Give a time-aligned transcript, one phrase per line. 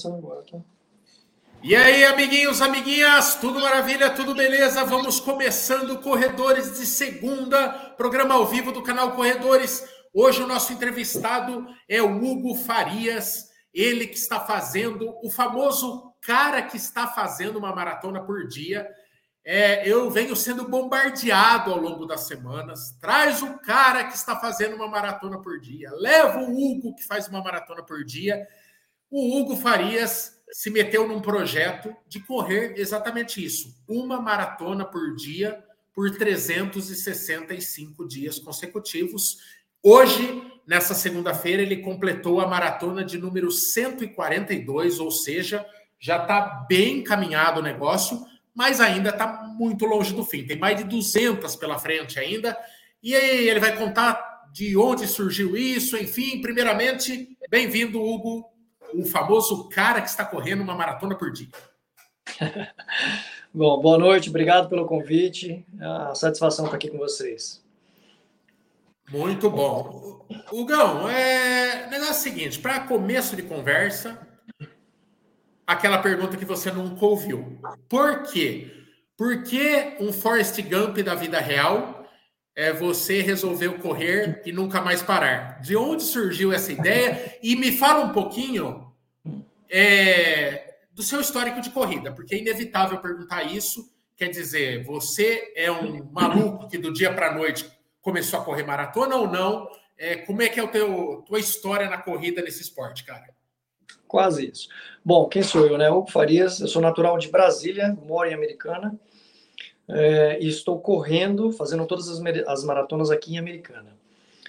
[0.00, 0.58] começando agora, tá?
[1.62, 4.82] E aí, amiguinhos, amiguinhas, tudo maravilha, tudo beleza?
[4.84, 9.84] Vamos começando Corredores de segunda, programa ao vivo do canal Corredores.
[10.14, 16.62] Hoje o nosso entrevistado é o Hugo Farias, ele que está fazendo o famoso cara
[16.62, 18.88] que está fazendo uma maratona por dia.
[19.44, 22.96] É, eu venho sendo bombardeado ao longo das semanas.
[23.00, 25.90] Traz o cara que está fazendo uma maratona por dia.
[25.92, 28.46] Leva o Hugo que faz uma maratona por dia.
[29.10, 35.62] O Hugo Farias se meteu num projeto de correr exatamente isso: uma maratona por dia
[35.94, 39.38] por 365 dias consecutivos.
[39.82, 45.66] Hoje, nessa segunda-feira, ele completou a maratona de número 142, ou seja,
[45.98, 48.24] já está bem encaminhado o negócio
[48.54, 50.44] mas ainda está muito longe do fim.
[50.44, 52.56] Tem mais de 200 pela frente ainda.
[53.02, 56.40] E aí ele vai contar de onde surgiu isso, enfim.
[56.42, 58.49] Primeiramente, bem-vindo, Hugo,
[58.94, 61.48] o famoso cara que está correndo uma maratona por dia.
[63.52, 65.66] Bom, boa noite, obrigado pelo convite.
[65.80, 67.60] É uma satisfação estar aqui com vocês.
[69.10, 70.24] Muito bom.
[70.52, 71.86] Hugão, é...
[71.88, 74.24] o negócio é o seguinte: para começo de conversa,
[75.66, 77.58] aquela pergunta que você nunca ouviu.
[77.88, 78.70] Por quê?
[79.16, 81.99] Por que um Forrest Gump da vida real
[82.54, 85.60] é você resolveu correr e nunca mais parar?
[85.60, 87.38] De onde surgiu essa ideia?
[87.42, 88.92] E me fala um pouquinho
[89.68, 93.90] é, do seu histórico de corrida, porque é inevitável perguntar isso.
[94.16, 97.70] Quer dizer, você é um maluco que do dia para a noite
[98.02, 99.68] começou a correr maratona ou não?
[99.96, 103.28] É, como é que é a tua história na corrida nesse esporte, cara?
[104.06, 104.68] Quase isso.
[105.04, 105.88] Bom, quem sou eu, né?
[105.88, 108.98] Hugo Farias, eu sou natural de Brasília, moro em Americana,
[109.92, 113.98] é, e estou correndo, fazendo todas as, as maratonas aqui em Americana.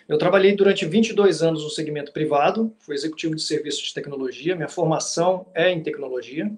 [0.08, 4.68] Eu trabalhei durante 22 anos no segmento privado, fui executivo de serviços de tecnologia, minha
[4.68, 6.52] formação é em tecnologia,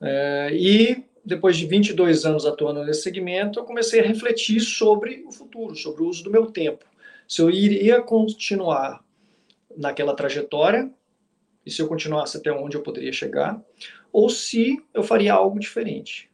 [0.00, 5.32] é, e depois de 22 anos atuando nesse segmento, eu comecei a refletir sobre o
[5.32, 6.84] futuro, sobre o uso do meu tempo.
[7.26, 9.04] Se eu iria continuar
[9.76, 10.90] naquela trajetória
[11.64, 13.62] e se eu continuasse até onde eu poderia chegar,
[14.12, 16.27] ou se eu faria algo diferente.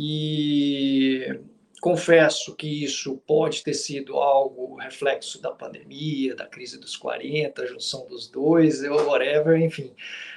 [0.00, 1.40] E
[1.80, 7.66] confesso que isso pode ter sido algo reflexo da pandemia, da crise dos 40, a
[7.66, 9.90] junção dos dois, ou whatever, enfim.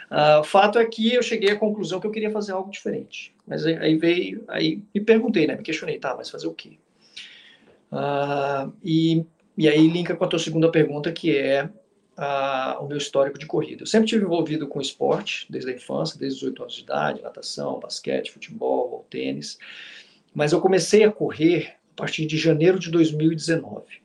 [0.09, 3.35] Uh, o fato é que eu cheguei à conclusão que eu queria fazer algo diferente.
[3.45, 5.55] Mas aí veio, aí me perguntei, né?
[5.55, 6.79] Me questionei, tá, mas fazer o quê?
[7.91, 9.23] Uh, e,
[9.55, 11.69] e aí linka com a tua segunda pergunta, que é
[12.15, 13.83] a, o meu histórico de corrida.
[13.83, 17.21] Eu sempre tive envolvido com esporte, desde a infância, desde os 8 anos de idade,
[17.21, 19.57] natação, basquete, futebol, tênis.
[20.33, 24.01] Mas eu comecei a correr a partir de janeiro de 2019.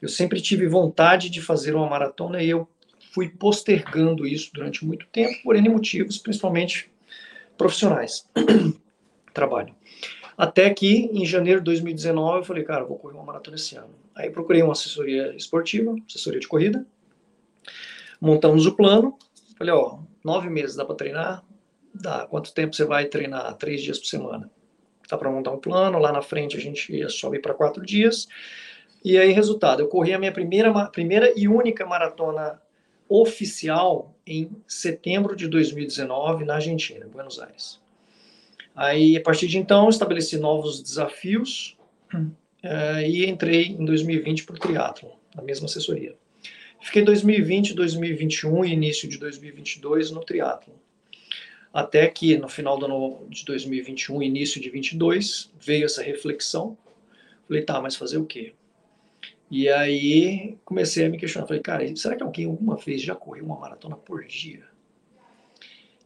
[0.00, 2.68] Eu sempre tive vontade de fazer uma maratona e eu
[3.12, 6.90] fui postergando isso durante muito tempo, por N motivos, principalmente
[7.56, 8.28] profissionais.
[9.34, 9.74] Trabalho.
[10.36, 13.92] Até que, em janeiro de 2019, eu falei, cara, vou correr uma maratona esse ano.
[14.14, 16.86] Aí procurei uma assessoria esportiva, assessoria de corrida,
[18.20, 19.16] Montamos o plano.
[19.56, 21.44] Falei, ó, nove meses dá para treinar?
[21.94, 22.26] Dá.
[22.26, 23.54] Quanto tempo você vai treinar?
[23.56, 24.50] Três dias por semana.
[25.08, 25.98] Dá para montar um plano.
[25.98, 28.28] Lá na frente a gente sobe para quatro dias.
[29.04, 32.60] E aí, resultado, eu corri a minha primeira, primeira e única maratona
[33.08, 37.80] oficial em setembro de 2019 na Argentina, Buenos Aires.
[38.74, 41.76] Aí, a partir de então, estabeleci novos desafios
[42.14, 46.14] uh, e entrei em 2020 para o triatlo, na mesma assessoria.
[46.80, 50.74] Fiquei 2020, 2021 e início de 2022 no triatlo.
[51.72, 56.78] Até que no final do ano de 2021, início de 22, veio essa reflexão.
[57.46, 58.54] Falei, tá, mas fazer o quê?
[59.50, 61.46] E aí comecei a me questionar.
[61.46, 64.64] Falei, cara, será que alguém alguma vez já correu uma maratona por dia?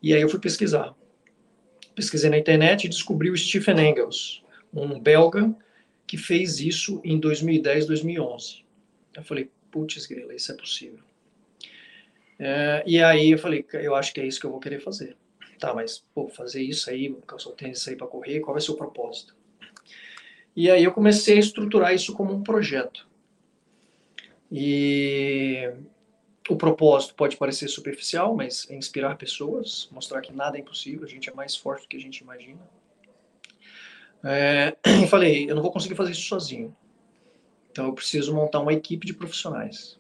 [0.02, 0.94] E aí eu fui pesquisar.
[1.94, 4.42] Pesquisei na internet e descobri o Stephen Engels,
[4.72, 5.54] um belga
[6.06, 8.64] que fez isso em 2010, 2011.
[9.14, 11.00] Eu falei, putz, grila, isso é possível.
[12.38, 15.16] É, e aí eu falei, eu acho que é isso que eu vou querer fazer.
[15.58, 18.72] Tá, mas, pô, fazer isso aí, calçar o tênis aí para correr, qual vai ser
[18.72, 19.34] o propósito?
[20.54, 23.08] E aí eu comecei a estruturar isso como um projeto.
[24.50, 25.72] E
[26.48, 31.08] o propósito pode parecer superficial, mas é inspirar pessoas, mostrar que nada é impossível, a
[31.08, 32.60] gente é mais forte do que a gente imagina.
[34.24, 36.76] É, e falei, eu não vou conseguir fazer isso sozinho.
[37.72, 39.98] Então, eu preciso montar uma equipe de profissionais.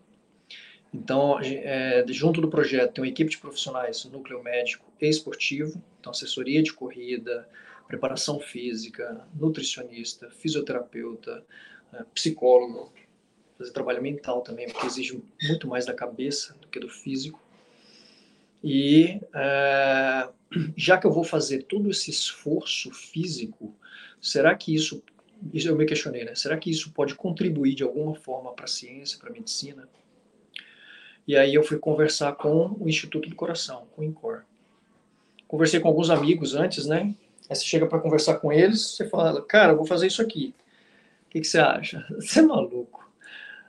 [0.94, 6.12] Então, é, junto do projeto, tem uma equipe de profissionais, núcleo médico e esportivo, então
[6.12, 7.48] assessoria de corrida,
[7.88, 11.42] preparação física, nutricionista, fisioterapeuta,
[11.94, 12.92] é, psicólogo,
[13.56, 17.40] fazer trabalho mental também, porque exige muito mais da cabeça do que do físico.
[18.62, 20.28] E é,
[20.76, 23.74] já que eu vou fazer todo esse esforço físico,
[24.20, 25.02] será que isso,
[25.52, 26.34] isso eu me questionei, né?
[26.34, 29.88] Será que isso pode contribuir de alguma forma para a ciência, para a medicina?
[31.26, 34.42] E aí eu fui conversar com o Instituto do Coração, com o INCOR.
[35.46, 37.14] Conversei com alguns amigos antes, né?
[37.48, 40.54] Aí você chega para conversar com eles, você fala, cara, eu vou fazer isso aqui.
[41.26, 42.04] O que, que você acha?
[42.20, 43.10] Você é maluco.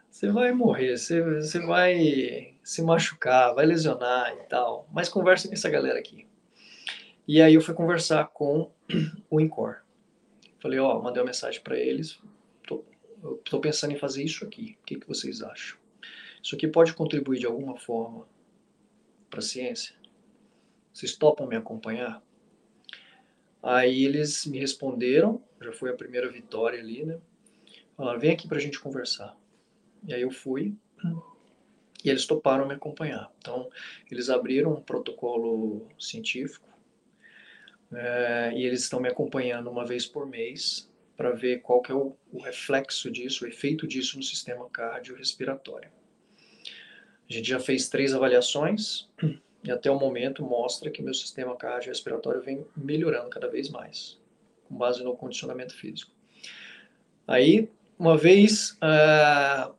[0.10, 4.88] Você vai morrer, você, você vai se machucar, vai lesionar e tal.
[4.94, 6.28] Mas conversa com essa galera aqui.
[7.28, 8.70] E aí eu fui conversar com
[9.30, 9.83] o INCOR.
[10.64, 12.18] Falei, ó, mandei uma mensagem para eles.
[12.66, 12.86] Tô,
[13.22, 14.78] eu tô pensando em fazer isso aqui.
[14.82, 15.78] O que, que vocês acham?
[16.42, 18.26] Isso aqui pode contribuir de alguma forma
[19.30, 19.94] para a ciência?
[20.94, 22.24] Vocês topam me acompanhar?
[23.62, 27.20] Aí eles me responderam, já foi a primeira vitória ali, né?
[27.98, 29.38] Falaram, vem aqui para a gente conversar.
[30.08, 30.78] E aí eu fui
[32.06, 33.30] e eles toparam me acompanhar.
[33.38, 33.70] Então,
[34.10, 36.73] eles abriram um protocolo científico
[37.96, 41.96] é, e eles estão me acompanhando uma vez por mês para ver qual que é
[41.96, 45.90] o, o reflexo disso, o efeito disso no sistema cardiorrespiratório.
[47.30, 49.08] A gente já fez três avaliações
[49.64, 54.20] e até o momento mostra que meu sistema cardiorrespiratório vem melhorando cada vez mais,
[54.68, 56.12] com base no condicionamento físico.
[57.28, 59.74] Aí, uma vez uh,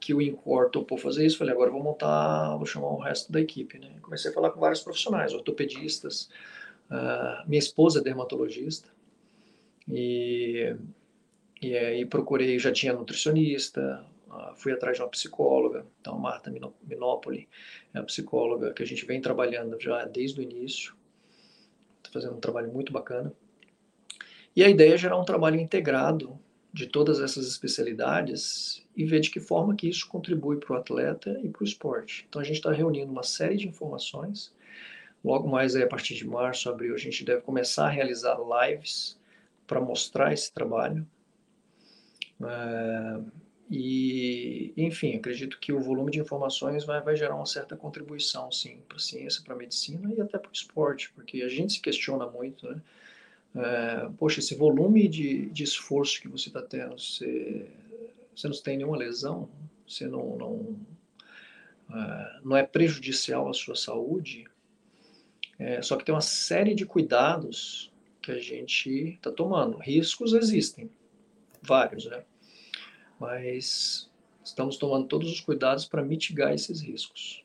[0.00, 3.40] que o Incor topou fazer isso, falei, agora vou montar, vou chamar o resto da
[3.40, 3.92] equipe, né?
[4.02, 6.28] Comecei a falar com vários profissionais, ortopedistas,
[6.90, 8.88] uh, minha esposa é dermatologista,
[9.88, 10.74] e,
[11.60, 14.04] e aí procurei, já tinha nutricionista,
[14.56, 16.50] fui atrás de uma psicóloga, então Marta
[16.82, 17.48] Minopoli
[17.92, 20.94] é a psicóloga que a gente vem trabalhando já desde o início,
[21.98, 23.32] está fazendo um trabalho muito bacana.
[24.56, 26.38] E a ideia é gerar um trabalho integrado
[26.72, 31.40] de todas essas especialidades e ver de que forma que isso contribui para o atleta
[31.42, 32.26] e para o esporte.
[32.28, 34.52] Então a gente está reunindo uma série de informações.
[35.24, 39.18] Logo mais aí, a partir de março, abril, a gente deve começar a realizar lives
[39.66, 41.06] para mostrar esse trabalho.
[42.42, 43.20] É,
[43.70, 48.80] e, enfim, acredito que o volume de informações vai, vai gerar uma certa contribuição, sim,
[48.86, 51.80] para a ciência, para a medicina e até para o esporte, porque a gente se
[51.80, 52.82] questiona muito, né?
[53.56, 57.70] É, poxa, esse volume de, de esforço que você está tendo, você,
[58.34, 59.48] você não tem nenhuma lesão,
[59.88, 60.76] você não, não,
[61.96, 64.44] é, não é prejudicial à sua saúde,
[65.64, 67.90] é, só que tem uma série de cuidados
[68.20, 69.78] que a gente está tomando.
[69.78, 70.90] Riscos existem,
[71.62, 72.22] vários, né?
[73.18, 74.10] mas
[74.44, 77.42] estamos tomando todos os cuidados para mitigar esses riscos.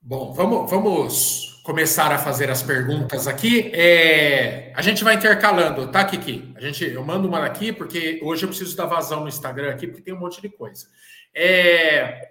[0.00, 3.70] Bom, vamos, vamos começar a fazer as perguntas aqui.
[3.74, 6.54] É, a gente vai intercalando, tá, Kiki?
[6.56, 9.86] A gente, eu mando uma aqui porque hoje eu preciso dar vazão no Instagram aqui
[9.86, 10.86] porque tem um monte de coisa.
[11.34, 12.30] É,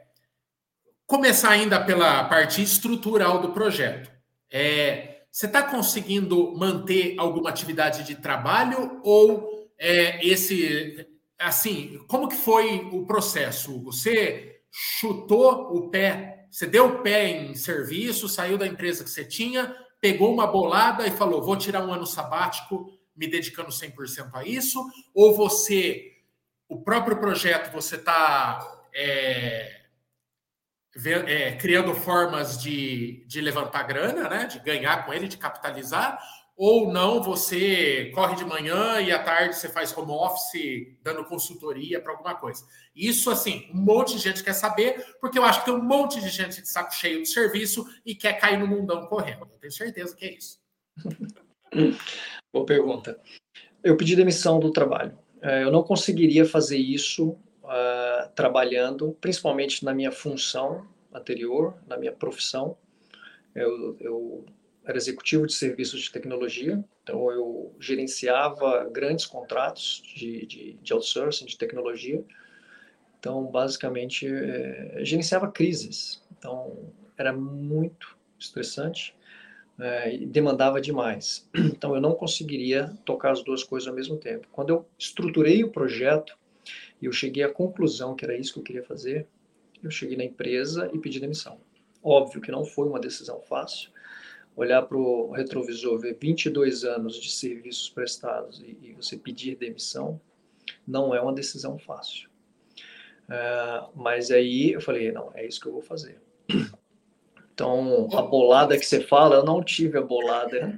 [1.06, 4.15] começar ainda pela parte estrutural do projeto.
[4.58, 11.06] É, você está conseguindo manter alguma atividade de trabalho ou é, esse
[11.38, 13.84] assim, como que foi o processo?
[13.84, 19.26] Você chutou o pé, você deu o pé em serviço, saiu da empresa que você
[19.26, 24.46] tinha, pegou uma bolada e falou: vou tirar um ano sabático me dedicando 100% a
[24.46, 24.82] isso?
[25.14, 26.14] Ou você,
[26.70, 29.75] o próprio projeto, você está é,
[31.28, 36.20] é, criando formas de, de levantar grana, né, de ganhar com ele, de capitalizar?
[36.58, 42.00] ou não você corre de manhã e à tarde você faz home office dando consultoria
[42.00, 42.66] para alguma coisa.
[42.96, 46.22] Isso, assim, um monte de gente quer saber, porque eu acho que tem um monte
[46.22, 49.48] de gente de saco cheio do serviço e quer cair no mundão correndo.
[49.52, 50.60] Eu tenho certeza que é isso.
[52.54, 53.20] Boa pergunta.
[53.84, 55.18] Eu pedi demissão do trabalho.
[55.42, 62.12] É, eu não conseguiria fazer isso uh, trabalhando, principalmente na minha função anterior, na minha
[62.12, 62.78] profissão.
[63.54, 64.46] Eu, eu
[64.86, 71.46] era executivo de serviços de tecnologia, então eu gerenciava grandes contratos de, de, de outsourcing,
[71.46, 72.24] de tecnologia.
[73.20, 76.22] Então, basicamente, é, gerenciava crises.
[76.38, 76.78] Então,
[77.18, 79.16] era muito estressante
[79.80, 81.50] é, e demandava demais.
[81.56, 84.48] Então, eu não conseguiria tocar as duas coisas ao mesmo tempo.
[84.52, 86.38] Quando eu estruturei o projeto
[87.06, 89.28] e eu cheguei à conclusão que era isso que eu queria fazer,
[89.84, 91.60] eu cheguei na empresa e pedi demissão.
[92.02, 93.92] Óbvio que não foi uma decisão fácil,
[94.56, 100.20] olhar para o retrovisor, ver 22 anos de serviços prestados e, e, você pedir demissão,
[100.88, 102.28] não é uma decisão fácil.
[103.30, 106.20] É, mas aí eu falei, não, é isso que eu vou fazer.
[107.54, 110.78] Então, a bolada que você fala, eu não tive a bolada.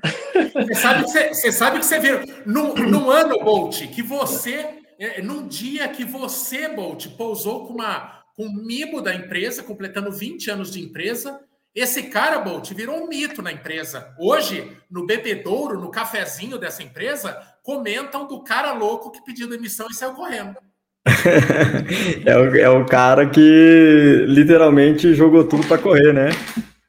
[0.54, 2.20] Você sabe que você, você, sabe que você viu.
[2.46, 8.24] Num, num ano, Bolt, que você, é, num dia que você, Bolt, pousou com, uma,
[8.36, 11.40] com um mimo da empresa, completando 20 anos de empresa,
[11.76, 14.16] Esse cara, Bolt, virou um mito na empresa.
[14.18, 19.94] Hoje, no bebedouro, no cafezinho dessa empresa, comentam do cara louco que pediu demissão e
[19.94, 20.58] saiu correndo.
[22.26, 26.30] é, o, é o cara que literalmente jogou tudo para correr, né?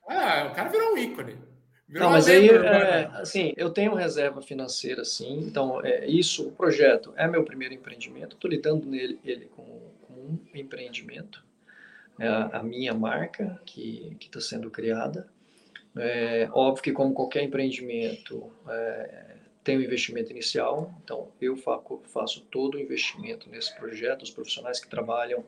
[0.08, 1.32] Ah, o cara virou um ícone.
[1.32, 1.38] Virou
[1.88, 5.38] Não, mas aí, é, assim, eu tenho reserva financeira, sim.
[5.40, 8.36] Então, é, isso, o projeto é meu primeiro empreendimento.
[8.36, 9.64] Estou lidando nele ele com,
[10.02, 11.42] com um empreendimento
[12.18, 15.28] é a, minha marca que está sendo criada.
[15.96, 22.40] É, óbvio que, como qualquer empreendimento, é, tem um investimento inicial, então eu faço, faço
[22.50, 25.44] todo o investimento nesse projeto, os profissionais que trabalham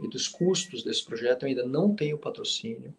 [0.00, 2.94] e dos custos desse projeto, eu ainda não tenho patrocínio.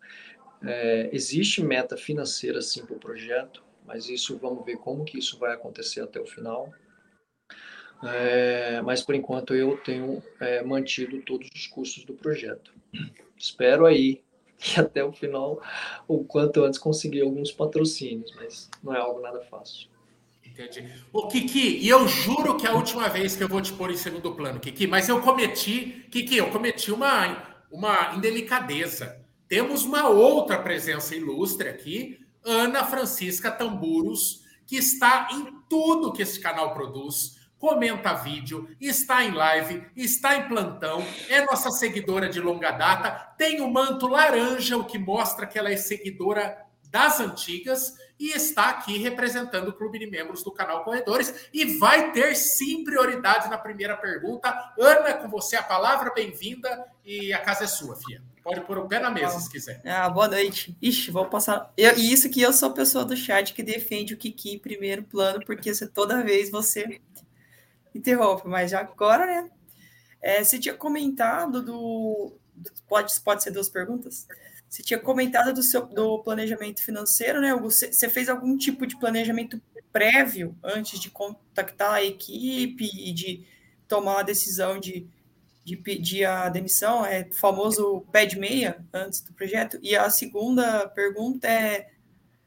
[0.64, 5.38] É, existe meta financeira sim para o projeto, mas isso vamos ver como que isso
[5.38, 6.74] vai acontecer até o final.
[8.04, 12.74] É, mas por enquanto eu tenho é, mantido todos os custos do projeto.
[13.38, 14.22] Espero aí
[14.58, 15.62] que até o final,
[16.08, 19.90] o quanto antes, conseguir alguns patrocínios, mas não é algo nada fácil.
[20.46, 20.92] Entendi.
[21.14, 23.92] Ô, Kiki, e eu juro que é a última vez que eu vou te pôr
[23.92, 29.19] em segundo plano, Kiki, mas eu cometi, Kiki, eu cometi uma, uma indelicadeza.
[29.50, 36.40] Temos uma outra presença ilustre aqui, Ana Francisca Tamburos, que está em tudo que esse
[36.40, 42.72] canal produz comenta vídeo, está em live, está em plantão, é nossa seguidora de longa
[42.72, 48.30] data, tem o manto laranja, o que mostra que ela é seguidora das antigas e
[48.30, 53.50] está aqui representando o clube de membros do canal Corredores e vai ter sim prioridade
[53.50, 54.74] na primeira pergunta.
[54.80, 58.22] Ana, com você a palavra, bem-vinda e a casa é sua, Fia.
[58.50, 59.80] Pode pôr o pé na mesa se quiser.
[59.86, 60.76] Ah, boa noite.
[60.82, 61.72] Ixi, vou passar.
[61.78, 64.60] Eu, e isso que eu sou a pessoa do chat que defende o Kiki em
[64.60, 67.00] primeiro plano, porque você, toda vez você
[67.94, 69.52] interrompe, mas agora, né?
[70.20, 72.34] É, você tinha comentado do.
[72.88, 74.28] Pode, pode ser duas perguntas?
[74.68, 77.54] Você tinha comentado do seu do planejamento financeiro, né?
[77.56, 83.46] Você, você fez algum tipo de planejamento prévio antes de contactar a equipe e de
[83.88, 85.08] tomar a decisão de,
[85.70, 87.06] de pedir a demissão?
[87.06, 89.80] É o famoso pé de meia antes do projeto?
[89.82, 91.90] E a segunda pergunta é,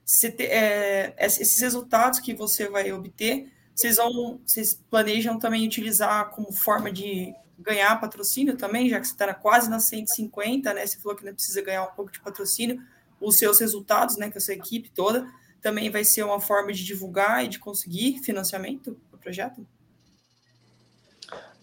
[0.04, 6.52] te, é esses resultados que você vai obter vocês vão, vocês planejam também utilizar como
[6.52, 10.86] forma de ganhar patrocínio também, já que você está quase na 150, né?
[10.86, 12.82] Você falou que não precisa ganhar um pouco de patrocínio,
[13.20, 15.26] os seus resultados, né, com a sua equipe toda,
[15.60, 19.64] também vai ser uma forma de divulgar e de conseguir financiamento do projeto?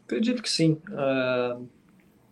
[0.10, 0.82] Acredito que sim.
[0.89, 1.70] Uh,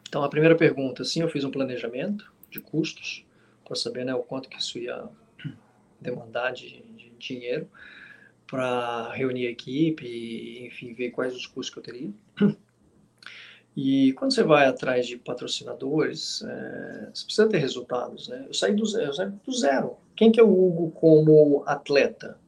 [0.09, 3.23] então, a primeira pergunta, sim, eu fiz um planejamento de custos
[3.63, 5.07] para saber né, o quanto que isso ia
[6.01, 7.69] demandar de, de dinheiro
[8.47, 12.11] para reunir a equipe e, enfim, ver quais os custos que eu teria.
[13.79, 18.43] E quando você vai atrás de patrocinadores, é, você precisa ter resultados, né?
[18.47, 19.97] Eu saí do zero, saí do zero.
[20.15, 22.39] Quem que é o Hugo como atleta?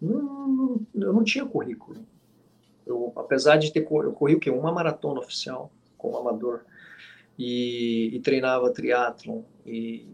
[0.00, 2.06] Hum, eu não tinha currículo.
[2.86, 4.50] Eu, apesar de ter eu corri o quê?
[4.50, 6.64] Uma maratona oficial como amador
[7.38, 10.06] e, e treinava triatlon e,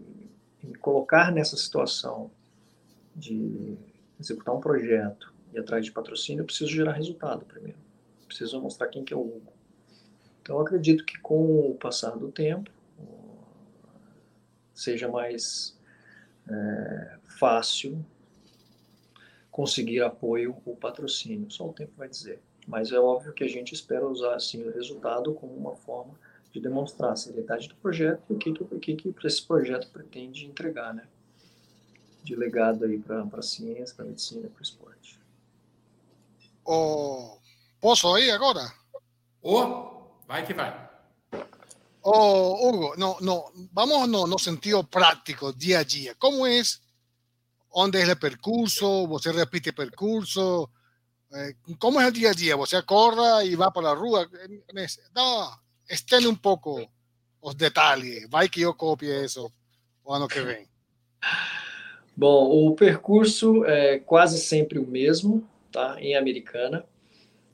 [0.62, 2.30] e me colocar nessa situação
[3.14, 3.76] de
[4.20, 7.78] executar um projeto e atrás de patrocínio, eu preciso gerar resultado primeiro.
[8.26, 9.52] Preciso mostrar quem que é o Hugo.
[10.42, 12.70] Então, acredito que com o passar do tempo,
[14.74, 15.76] seja mais
[16.48, 18.04] é, fácil
[19.50, 21.50] conseguir apoio ou patrocínio.
[21.50, 22.40] Só o tempo vai dizer.
[22.68, 26.14] Mas é óbvio que a gente espera usar assim, o resultado como uma forma
[26.52, 29.90] de demonstrar a seriedade do projeto e o que, que, o que, que esse projeto
[29.90, 31.08] pretende entregar, né?
[32.28, 35.18] de legado aí para a ciência, para a medicina, para o esporte.
[36.64, 37.38] Oh,
[37.80, 38.60] posso ir agora?
[39.42, 40.88] Oh, vai que vai.
[42.02, 46.14] Oh, Hugo, no, no, vamos no, no sentido práctico, dia a dia.
[46.16, 46.60] Como é?
[47.72, 49.06] Onde é o percurso?
[49.08, 50.68] Você repite percurso?
[51.32, 52.56] Eh, como é o dia a dia?
[52.56, 54.28] Você acorda e vai para a rua?
[55.14, 55.50] Não,
[55.88, 56.88] estende um pouco
[57.40, 58.28] os detalhes.
[58.30, 59.50] Vai que eu copie isso
[60.04, 60.66] o ano que vem.
[62.16, 65.96] Bom, o percurso é quase sempre o mesmo, tá?
[66.00, 66.84] Em Americana.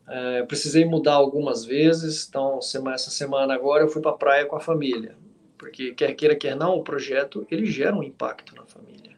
[0.06, 4.54] É, precisei mudar algumas vezes, então essa semana agora eu fui para a praia com
[4.54, 5.16] a família,
[5.56, 9.16] porque quer queira quer não, o projeto ele gera um impacto na família.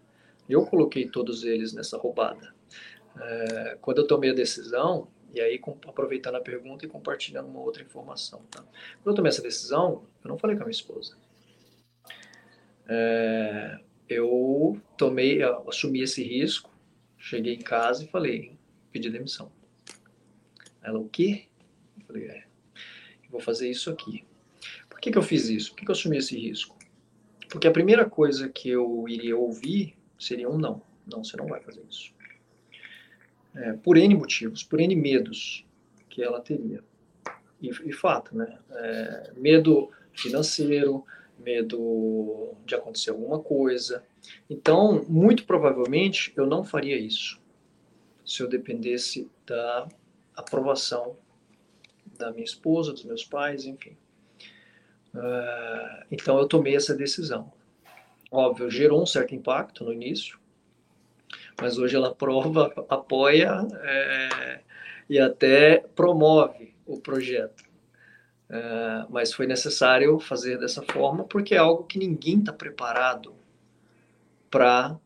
[0.49, 2.56] Eu coloquei todos eles nessa roubada.
[3.21, 7.83] É, quando eu tomei a decisão, e aí aproveitando a pergunta e compartilhando uma outra
[7.83, 8.63] informação, tá?
[8.63, 11.17] Quando eu tomei essa decisão, eu não falei com a minha esposa.
[12.89, 16.71] É, eu tomei, eu assumi esse risco,
[17.19, 18.57] cheguei em casa e falei,
[18.93, 19.51] pedi demissão.
[20.83, 21.47] Ela, o quê?
[21.99, 22.45] Eu falei, é,
[23.25, 24.25] eu vou fazer isso aqui.
[24.89, 25.71] Por que, que eu fiz isso?
[25.71, 26.77] Por que, que eu assumi esse risco?
[27.51, 30.83] Porque a primeira coisa que eu iria ouvir seria um não.
[31.07, 32.16] Não, você não vai fazer isso.
[33.57, 35.67] É, por N motivos, por N medos
[36.09, 36.85] que ela teria.
[37.61, 38.59] E, e fato, né?
[38.71, 41.05] É, medo financeiro,
[41.39, 44.05] medo de acontecer alguma coisa.
[44.49, 47.41] Então, muito provavelmente, eu não faria isso
[48.25, 49.87] se eu dependesse da
[50.35, 51.17] aprovação
[52.19, 53.97] da minha esposa, dos meus pais, enfim.
[55.15, 57.53] Uh, então, eu tomei essa decisão.
[58.31, 60.39] Óbvio, gerou um certo impacto no início,
[61.61, 64.61] mas hoje ela aprova, apoia é,
[65.09, 67.65] e até promove o projeto.
[68.49, 73.35] É, mas foi necessário fazer dessa forma porque é algo que ninguém está preparado
[74.51, 74.97] para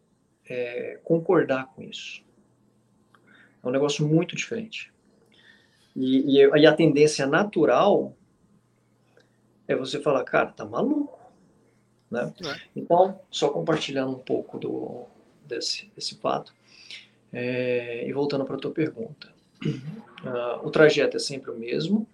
[0.49, 2.23] é, concordar com isso.
[3.63, 4.93] É um negócio muito diferente.
[5.95, 8.15] E, e, e, a tendência natural
[9.67, 11.19] é você falar, cara, tá maluco.
[12.11, 12.33] Né?
[12.45, 12.61] É.
[12.77, 15.07] Então, só compartilhando um pouco do,
[15.51, 16.55] desse, desse fato.
[17.33, 19.29] É, e voltando para a tua pergunta.
[19.63, 22.07] Uh, o trajeto é sempre o mesmo,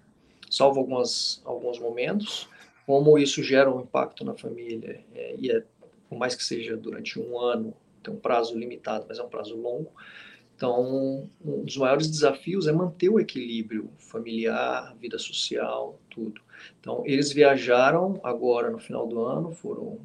[0.51, 2.49] salvo algumas, alguns momentos.
[2.87, 5.63] Como isso gera um impacto na família, é, e é,
[6.09, 9.57] por mais que seja durante um ano, tem um prazo limitado, mas é um prazo
[9.57, 9.91] longo.
[10.57, 16.41] Então, um dos maiores desafios é manter o equilíbrio familiar, vida social, tudo.
[16.81, 19.99] Então, eles viajaram agora no final do ano, foram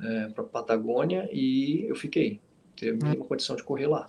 [0.00, 2.40] é, para a Patagônia e eu fiquei.
[2.76, 4.08] Teve uma condição de correr lá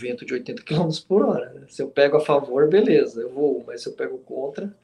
[0.00, 1.52] vento de 80 km por hora.
[1.52, 1.66] Né?
[1.68, 4.74] Se eu pego a favor, beleza, eu vou, mas se eu pego contra,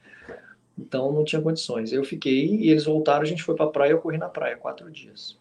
[0.77, 1.91] então não tinha condições.
[1.91, 4.55] Eu fiquei e eles voltaram, a gente foi para a praia, eu corri na praia
[4.55, 5.35] quatro dias.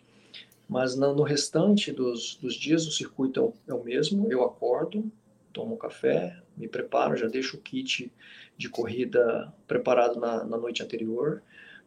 [0.69, 5.05] Mas no, restante dos, dos dias, o circuito é o, é o mesmo, eu acordo,
[5.53, 8.11] tomo café, me preparo, já deixo o kit
[8.57, 11.43] de corrida preparado na, na noite anterior,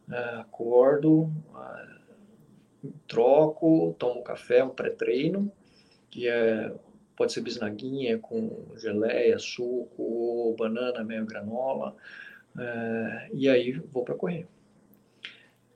[0.08, 1.99] uh, acordo, uh,
[3.06, 5.50] troco, tomo café, um pré-treino,
[6.10, 6.72] que é
[7.20, 11.94] pode ser bisnaguinha com geleia, suco, banana, meio granola,
[12.58, 14.46] é, e aí vou para correr.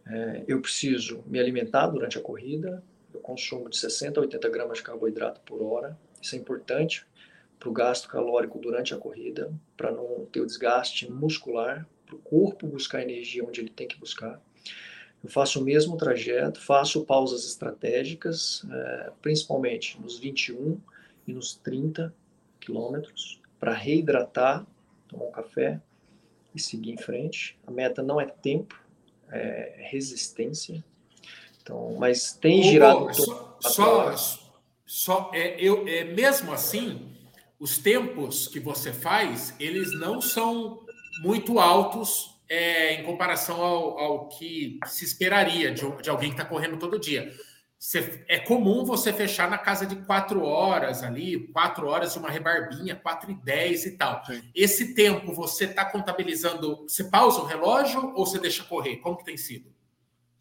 [0.06, 4.78] É, eu preciso me alimentar durante a corrida, eu consumo de 60 a 80 gramas
[4.78, 7.06] de carboidrato por hora, isso é importante
[7.58, 12.18] para o gasto calórico durante a corrida, para não ter o desgaste muscular, para o
[12.18, 14.40] corpo buscar energia onde ele tem que buscar.
[15.24, 20.78] Eu faço o mesmo trajeto, faço pausas estratégicas, é, principalmente nos 21
[21.26, 22.14] e nos 30
[22.60, 24.66] quilômetros para reidratar,
[25.08, 25.80] tomar um café
[26.54, 27.58] e seguir em frente.
[27.66, 28.78] A meta não é tempo,
[29.30, 30.84] é resistência.
[31.62, 33.14] Então, mas tem girado.
[33.14, 34.14] só, só,
[34.84, 37.00] só é, eu, é mesmo assim,
[37.58, 40.84] os tempos que você faz, eles não são
[41.22, 46.44] muito altos é, em comparação ao, ao que se esperaria de, de alguém que está
[46.44, 47.32] correndo todo dia.
[47.78, 52.30] Você, é comum você fechar na casa de quatro horas ali, quatro horas de uma
[52.30, 54.24] rebarbinha, quatro e dez e tal.
[54.24, 54.42] Sim.
[54.54, 58.96] Esse tempo você está contabilizando, você pausa o relógio ou você deixa correr?
[58.96, 59.70] Como que tem sido?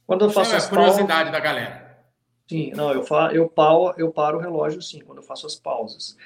[0.08, 2.06] Quando eu faço é a curiosidade pausas, da galera.
[2.48, 5.56] Sim, não, eu, fa, eu, pau, eu paro o relógio sim, quando eu faço as
[5.56, 6.18] pausas.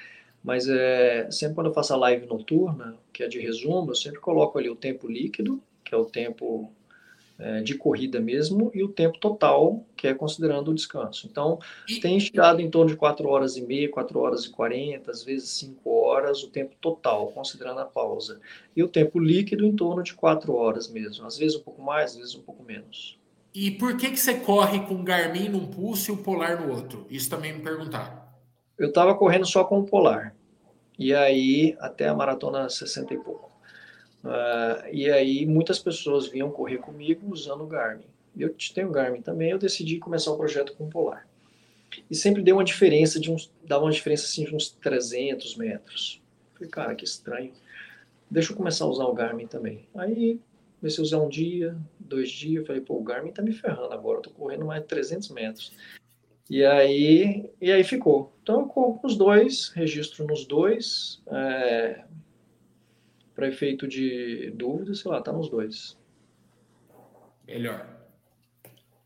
[0.42, 4.20] Mas é, sempre quando eu faço a live noturna, que é de resumo, eu sempre
[4.20, 6.72] coloco ali o tempo líquido, que é o tempo
[7.38, 11.26] é, de corrida mesmo, e o tempo total, que é considerando o descanso.
[11.30, 11.58] Então,
[12.00, 15.50] tem estirado em torno de 4 horas e meia, 4 horas e 40, às vezes
[15.50, 18.40] 5 horas, o tempo total, considerando a pausa.
[18.74, 22.12] E o tempo líquido em torno de 4 horas mesmo, às vezes um pouco mais,
[22.12, 23.18] às vezes um pouco menos.
[23.54, 26.72] E por que, que você corre com o Garmin num pulso e o Polar no
[26.72, 27.06] outro?
[27.10, 28.17] Isso também me perguntaram.
[28.78, 30.34] Eu estava correndo só com o Polar.
[30.98, 33.50] E aí, até a maratona 60 e pouco.
[34.24, 38.04] Uh, e aí muitas pessoas vinham correr comigo usando o Garmin.
[38.36, 41.26] Eu tenho o Garmin também, eu decidi começar o projeto com o Polar.
[42.10, 46.20] E sempre deu uma diferença de uns, dava uma diferença assim de uns 300 metros.
[46.54, 47.52] Falei, cara, que estranho.
[48.30, 49.88] Deixa eu começar a usar o Garmin também.
[49.94, 50.40] Aí
[50.80, 54.18] comecei a usar um dia, dois dias, falei, pô, o Garmin tá me ferrando agora,
[54.18, 55.72] eu tô correndo mais de 300 metros.
[56.48, 58.32] E aí, e aí ficou.
[58.42, 62.04] Então eu corro com os dois, registro nos dois, é,
[63.34, 65.98] para efeito de dúvida, sei lá, tá nos dois.
[67.46, 67.86] Melhor.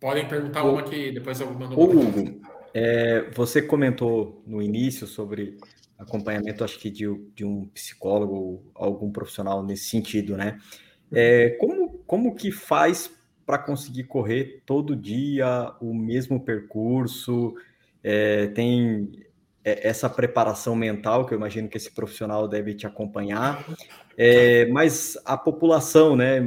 [0.01, 1.79] Podem perguntar o, uma que depois eu mando.
[1.79, 2.41] Ô, Hugo,
[2.73, 5.59] é, você comentou no início sobre
[5.99, 10.61] acompanhamento, acho que de, de um psicólogo ou algum profissional nesse sentido, né?
[11.13, 13.13] É, como, como que faz
[13.53, 17.55] para conseguir correr todo dia o mesmo percurso?
[18.03, 19.13] É, tem
[19.63, 23.63] é, essa preparação mental, que eu imagino que esse profissional deve te acompanhar,
[24.17, 26.39] é, mas a população, né?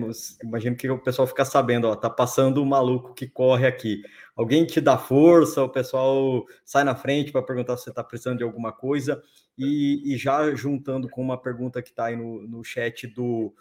[0.44, 4.02] Imagino que o pessoal fica sabendo, ó, tá passando um maluco que corre aqui.
[4.36, 8.40] Alguém te dá força, o pessoal sai na frente para perguntar se você está precisando
[8.40, 9.22] de alguma coisa.
[9.56, 13.54] E, e, já juntando com uma pergunta que está aí no, no chat do,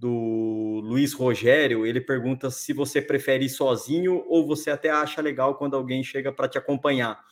[0.00, 5.56] do Luiz Rogério, ele pergunta se você prefere ir sozinho ou você até acha legal
[5.56, 7.22] quando alguém chega para te acompanhar.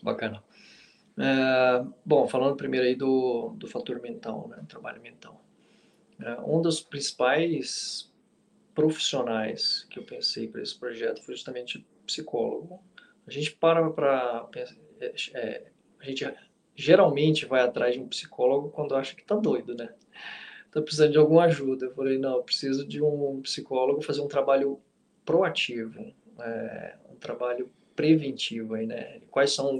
[0.00, 0.40] Bacana.
[1.18, 5.44] É, bom, falando primeiro aí do, do fator mental, né, trabalho mental.
[6.20, 8.08] É, um dos principais
[8.72, 12.80] profissionais que eu pensei para esse projeto foi justamente psicólogo.
[13.26, 14.48] A gente para para
[15.00, 16.24] é, é, a gente
[16.76, 19.92] geralmente vai atrás de um psicólogo quando acha que está doido, né?
[20.74, 21.86] Tá precisando de alguma ajuda.
[21.86, 24.80] Eu falei, não, eu preciso de um psicólogo fazer um trabalho
[25.24, 29.20] proativo, é, um trabalho preventivo aí, né?
[29.30, 29.78] Quais são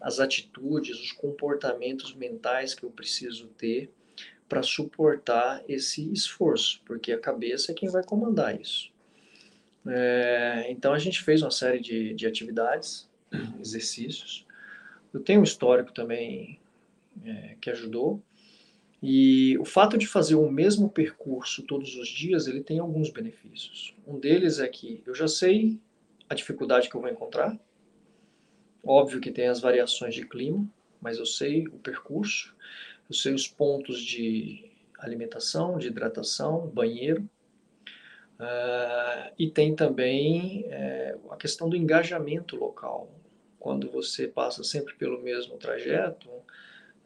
[0.00, 3.88] as atitudes, os comportamentos mentais que eu preciso ter
[4.48, 8.90] para suportar esse esforço, porque a cabeça é quem vai comandar isso.
[9.86, 13.08] É, então a gente fez uma série de, de atividades,
[13.60, 14.44] exercícios.
[15.14, 16.58] Eu tenho um histórico também
[17.24, 18.20] é, que ajudou.
[19.02, 23.96] E o fato de fazer o mesmo percurso todos os dias, ele tem alguns benefícios.
[24.06, 25.80] Um deles é que eu já sei
[26.28, 27.58] a dificuldade que eu vou encontrar.
[28.84, 30.64] Óbvio que tem as variações de clima,
[31.00, 32.54] mas eu sei o percurso,
[33.10, 37.28] eu sei os pontos de alimentação, de hidratação, banheiro.
[38.38, 43.10] Uh, e tem também é, a questão do engajamento local.
[43.58, 46.28] Quando você passa sempre pelo mesmo trajeto,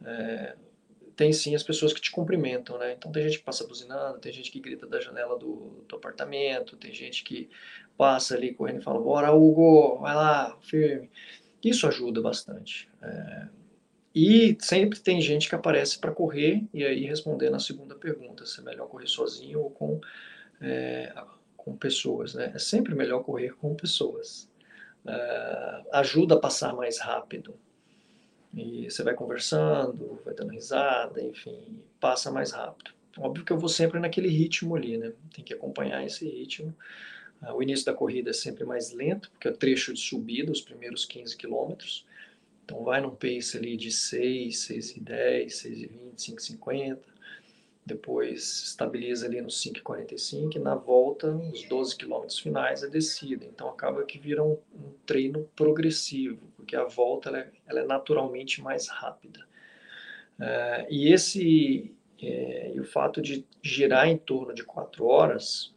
[0.04, 0.56] é,
[1.16, 2.92] tem sim as pessoas que te cumprimentam, né?
[2.92, 6.76] Então tem gente que passa buzinando, tem gente que grita da janela do, do apartamento,
[6.76, 7.48] tem gente que
[7.96, 11.10] passa ali correndo e fala, bora Hugo, vai lá, firme.
[11.64, 12.88] Isso ajuda bastante.
[13.02, 13.48] É...
[14.14, 18.60] E sempre tem gente que aparece para correr e aí responder na segunda pergunta, se
[18.60, 20.00] é melhor correr sozinho ou com,
[20.60, 21.12] é,
[21.56, 22.52] com pessoas, né?
[22.54, 24.48] É sempre melhor correr com pessoas.
[25.06, 27.58] É, ajuda a passar mais rápido.
[28.56, 32.90] E você vai conversando, vai dando risada, enfim, passa mais rápido.
[33.18, 35.12] Óbvio que eu vou sempre naquele ritmo ali, né?
[35.34, 36.74] Tem que acompanhar esse ritmo.
[37.42, 40.50] Ah, o início da corrida é sempre mais lento, porque é o trecho de subida,
[40.50, 42.06] os primeiros 15 quilômetros.
[42.64, 46.42] Então vai num pace ali de 6, 6 e 10, 6 e 20, 5 e
[46.42, 47.15] 50
[47.86, 53.46] depois estabiliza ali nos 5,45 e na volta, nos 12 quilômetros finais, é descida.
[53.46, 57.86] Então acaba que vira um, um treino progressivo, porque a volta ela é, ela é
[57.86, 59.46] naturalmente mais rápida.
[60.40, 65.72] É, e esse é, e o fato de girar em torno de 4 horas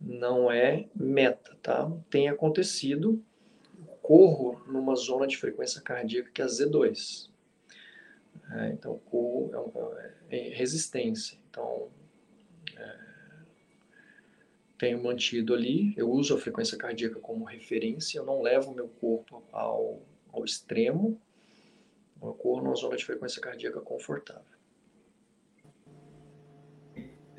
[0.00, 1.90] não é meta, tá?
[2.08, 3.22] Tem acontecido,
[4.00, 7.28] corro numa zona de frequência cardíaca que é a Z2.
[8.54, 9.98] É, então, corro é, um,
[10.30, 11.36] é resistência.
[11.50, 11.90] Então,
[12.76, 12.98] é,
[14.78, 18.88] tenho mantido ali, eu uso a frequência cardíaca como referência, eu não levo o meu
[18.88, 20.00] corpo ao,
[20.32, 21.20] ao extremo,
[22.22, 24.42] eu corro numa zona de frequência cardíaca confortável.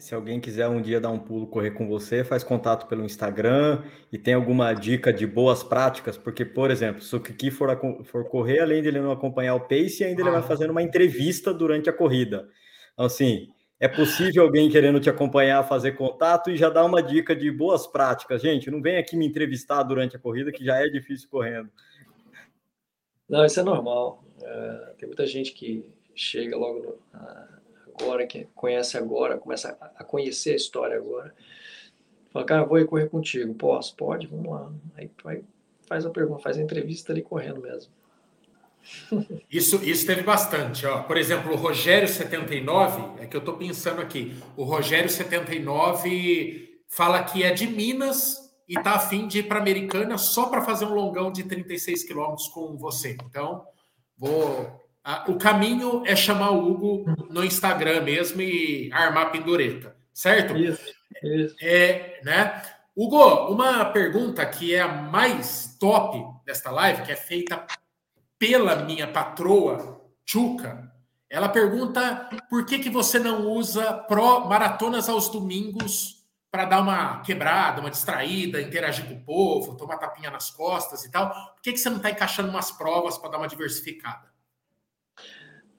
[0.06, 3.82] Se alguém quiser um dia dar um pulo, correr com você, faz contato pelo Instagram
[4.12, 8.30] e tem alguma dica de boas práticas, porque, por exemplo, se o Kiki for, for
[8.30, 11.90] correr, além de ele não acompanhar o pace, ainda ele vai fazendo uma entrevista durante
[11.90, 12.48] a corrida.
[12.94, 13.48] Então, assim,
[13.80, 17.88] é possível alguém querendo te acompanhar, fazer contato e já dar uma dica de boas
[17.88, 18.44] práticas.
[18.44, 21.72] Gente, não vem aqui me entrevistar durante a corrida, que já é difícil correndo.
[23.28, 24.24] Não, isso é normal.
[24.40, 27.55] É, tem muita gente que chega logo no,
[28.00, 31.34] agora, que conhece agora, começa a, conhecer a história agora.
[32.32, 33.54] Fala, cara, vou correr contigo.
[33.54, 33.96] Posso?
[33.96, 34.28] Pode?
[34.28, 34.72] Vamos lá.
[34.96, 35.10] Aí
[35.88, 37.92] faz a pergunta, faz a entrevista ali correndo mesmo.
[39.50, 40.86] Isso, isso teve bastante.
[40.86, 41.02] Ó.
[41.04, 44.36] Por exemplo, o Rogério 79, é que eu estou pensando aqui.
[44.56, 50.18] O Rogério 79 fala que é de Minas e está afim de ir para Americana
[50.18, 53.18] só para fazer um longão de 36 quilômetros com você.
[53.26, 53.66] Então,
[54.18, 54.85] vou.
[55.28, 60.58] O caminho é chamar o Hugo no Instagram mesmo e armar pendureta, certo?
[60.58, 61.56] Isso, isso.
[61.62, 62.62] É, né?
[62.96, 67.66] Hugo, uma pergunta que é a mais top desta live, que é feita
[68.40, 70.92] pela minha patroa, Chuca,
[71.30, 77.20] ela pergunta por que, que você não usa pró maratonas aos domingos para dar uma
[77.20, 81.30] quebrada, uma distraída, interagir com o povo, tomar tapinha nas costas e tal.
[81.30, 84.35] Por que, que você não está encaixando umas provas para dar uma diversificada?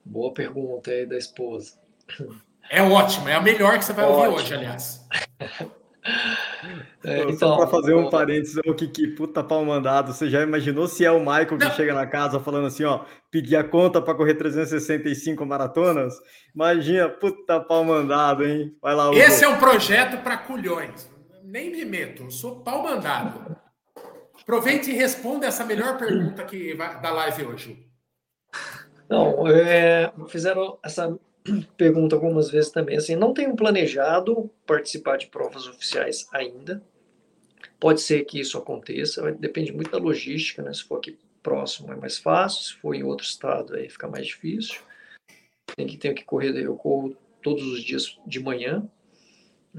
[0.07, 1.73] Boa pergunta aí da esposa.
[2.69, 5.07] É ótimo, é a melhor que você vai ouvir hoje, aliás.
[7.03, 10.13] É, então, Só para fazer um parênteses, o Kiki, puta pau mandado.
[10.13, 11.71] Você já imaginou se é o Michael que não.
[11.71, 16.15] chega na casa falando assim, ó, pedir a conta para correr 365 maratonas?
[16.55, 18.73] Imagina, puta pau mandado, hein?
[18.81, 19.09] Vai lá.
[19.09, 19.17] Hugo.
[19.17, 21.09] Esse é um projeto para culhões.
[21.43, 23.57] Nem me meto, eu sou pau mandado.
[24.41, 27.86] Aproveite e responda essa melhor pergunta que vai, da live hoje.
[29.09, 31.17] Não, é, fizeram essa
[31.77, 32.97] pergunta algumas vezes também.
[32.97, 36.81] Assim, não tenho planejado participar de provas oficiais ainda.
[37.79, 40.73] Pode ser que isso aconteça, depende muito da logística, né?
[40.73, 41.17] Se for aqui
[41.47, 44.81] próximo é mais fácil, se for em outro estado aí fica mais difícil.
[45.75, 48.85] Tem que ter que correr, eu corro todos os dias de manhã,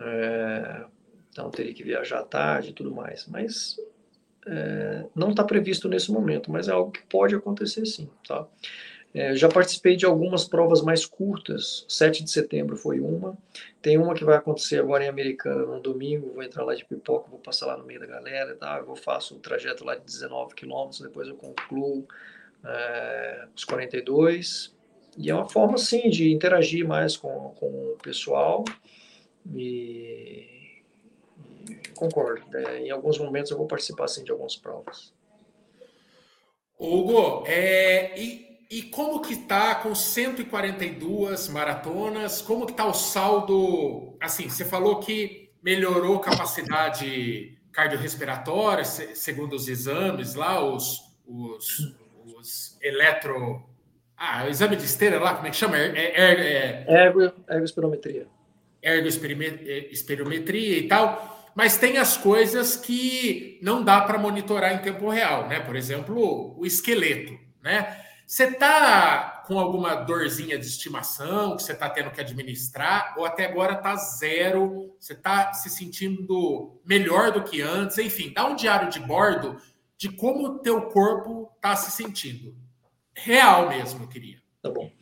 [0.00, 0.84] é,
[1.30, 3.26] então teria que viajar à tarde e tudo mais.
[3.26, 3.76] Mas
[4.46, 8.46] é, não está previsto nesse momento, mas é algo que pode acontecer sim, tá?
[9.14, 11.84] É, já participei de algumas provas mais curtas.
[11.88, 13.36] 7 de setembro foi uma.
[13.80, 16.32] Tem uma que vai acontecer agora em Americana no domingo.
[16.34, 18.54] Vou entrar lá de pipoca, vou passar lá no meio da galera.
[18.54, 18.78] Tá?
[18.86, 21.00] Eu faço um trajeto lá de 19 quilômetros.
[21.00, 22.06] Depois eu concluo
[22.64, 24.76] é, os 42.
[25.16, 28.64] E é uma forma, sim, de interagir mais com, com o pessoal.
[29.54, 30.82] E,
[31.68, 32.46] e concordo.
[32.50, 32.82] Né?
[32.82, 35.12] Em alguns momentos eu vou participar, sim, de algumas provas.
[36.78, 42.42] Hugo, é, e e como que tá com 142 maratonas?
[42.42, 44.14] Como que tá o saldo?
[44.20, 51.96] Assim, você falou que melhorou capacidade cardiorrespiratória, segundo os exames lá, os, os,
[52.36, 53.62] os eletro...
[54.14, 55.78] Ah, o exame de esteira lá, como é que chama?
[55.78, 56.84] É, é, é...
[56.88, 58.26] Ergo, ergospirometria.
[58.82, 61.50] Ergospirometria e tal.
[61.54, 65.60] Mas tem as coisas que não dá para monitorar em tempo real, né?
[65.60, 68.07] Por exemplo, o esqueleto, né?
[68.28, 73.46] Você está com alguma dorzinha de estimação que você está tendo que administrar, ou até
[73.46, 78.90] agora está zero, você está se sentindo melhor do que antes, enfim, dá um diário
[78.90, 79.56] de bordo
[79.96, 82.54] de como o teu corpo está se sentindo.
[83.14, 84.42] Real mesmo, eu queria.
[84.60, 84.92] Tá bom.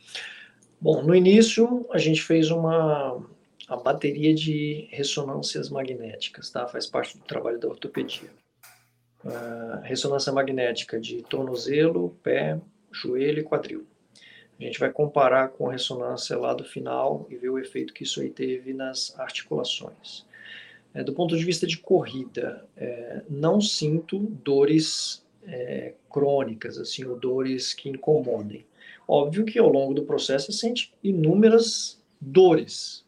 [0.79, 3.21] Bom, no início a gente fez uma
[3.67, 6.65] a bateria de ressonâncias magnéticas, tá?
[6.65, 8.31] Faz parte do trabalho da ortopedia.
[9.25, 12.61] Uh, ressonância magnética de tornozelo, pé,
[12.91, 13.85] joelho e quadril.
[14.59, 18.03] A gente vai comparar com a ressonância lá do final e ver o efeito que
[18.03, 20.25] isso aí teve nas articulações.
[20.93, 27.15] É, do ponto de vista de corrida, é, não sinto dores é, crônicas, assim, ou
[27.15, 28.65] dores que incomodem.
[29.07, 33.05] Óbvio que ao longo do processo você sente inúmeras dores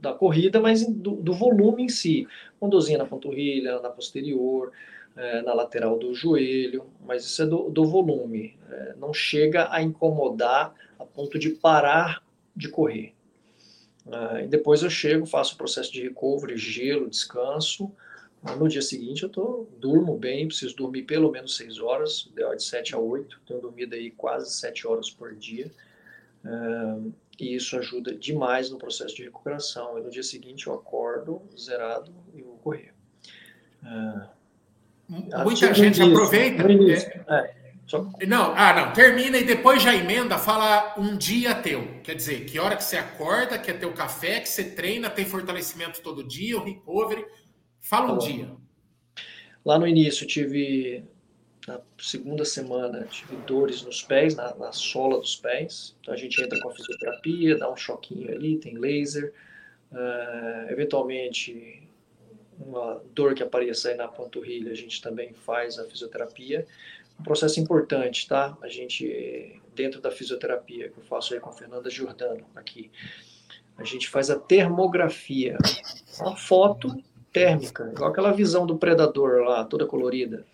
[0.00, 2.26] da corrida, mas do, do volume em si.
[2.60, 4.72] Uma dorzinha na panturrilha, na posterior,
[5.16, 8.58] é, na lateral do joelho, mas isso é do, do volume.
[8.70, 12.22] É, não chega a incomodar a ponto de parar
[12.54, 13.14] de correr.
[14.06, 17.92] É, e depois eu chego, faço o processo de recovery, gelo, descanso.
[18.58, 22.94] No dia seguinte eu tô, durmo bem, preciso dormir pelo menos 6 horas, de 7
[22.94, 23.40] a 8.
[23.46, 25.70] Tenho dormido aí quase 7 horas por dia.
[26.44, 29.98] É, e isso ajuda demais no processo de recuperação.
[29.98, 32.92] E no dia seguinte eu acordo zerado e vou correr.
[33.84, 34.41] É,
[35.08, 36.62] Muita gente início, aproveita.
[37.28, 37.54] É,
[37.86, 38.10] só...
[38.26, 42.00] Não, ah, não, termina e depois já emenda, fala um dia teu.
[42.02, 45.24] Quer dizer, que hora que você acorda, que é teu café, que você treina, tem
[45.24, 47.26] fortalecimento todo dia, o recovery.
[47.80, 48.26] Fala tá um bom.
[48.26, 48.50] dia.
[49.64, 51.04] Lá no início tive,
[51.68, 55.94] na segunda semana, tive dores nos pés, na, na sola dos pés.
[56.00, 59.32] Então a gente entra com a fisioterapia, dá um choquinho ali, tem laser.
[59.92, 61.86] Uh, eventualmente
[62.66, 66.66] uma dor que apareça aí na panturrilha, a gente também faz a fisioterapia.
[67.18, 68.56] Um processo importante, tá?
[68.62, 72.90] A gente, dentro da fisioterapia que eu faço aí com a Fernanda Giordano aqui,
[73.76, 75.56] a gente faz a termografia,
[76.20, 76.94] uma foto
[77.32, 80.44] térmica, igual aquela visão do predador lá, toda colorida.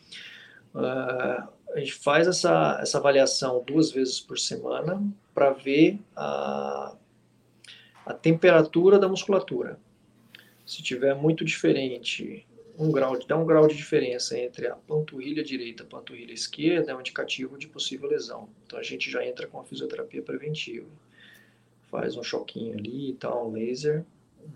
[0.75, 5.03] Uh, a gente faz essa, essa avaliação duas vezes por semana
[5.35, 6.95] para ver a,
[8.07, 9.79] a temperatura da musculatura.
[10.69, 12.47] Se tiver muito diferente,
[12.79, 16.93] um grau, dá um grau de diferença entre a panturrilha direita e a panturrilha esquerda,
[16.93, 18.51] é um indicativo de possível lesão.
[18.67, 20.87] Então a gente já entra com a fisioterapia preventiva.
[21.91, 24.05] Faz um choquinho ali e tal, um laser,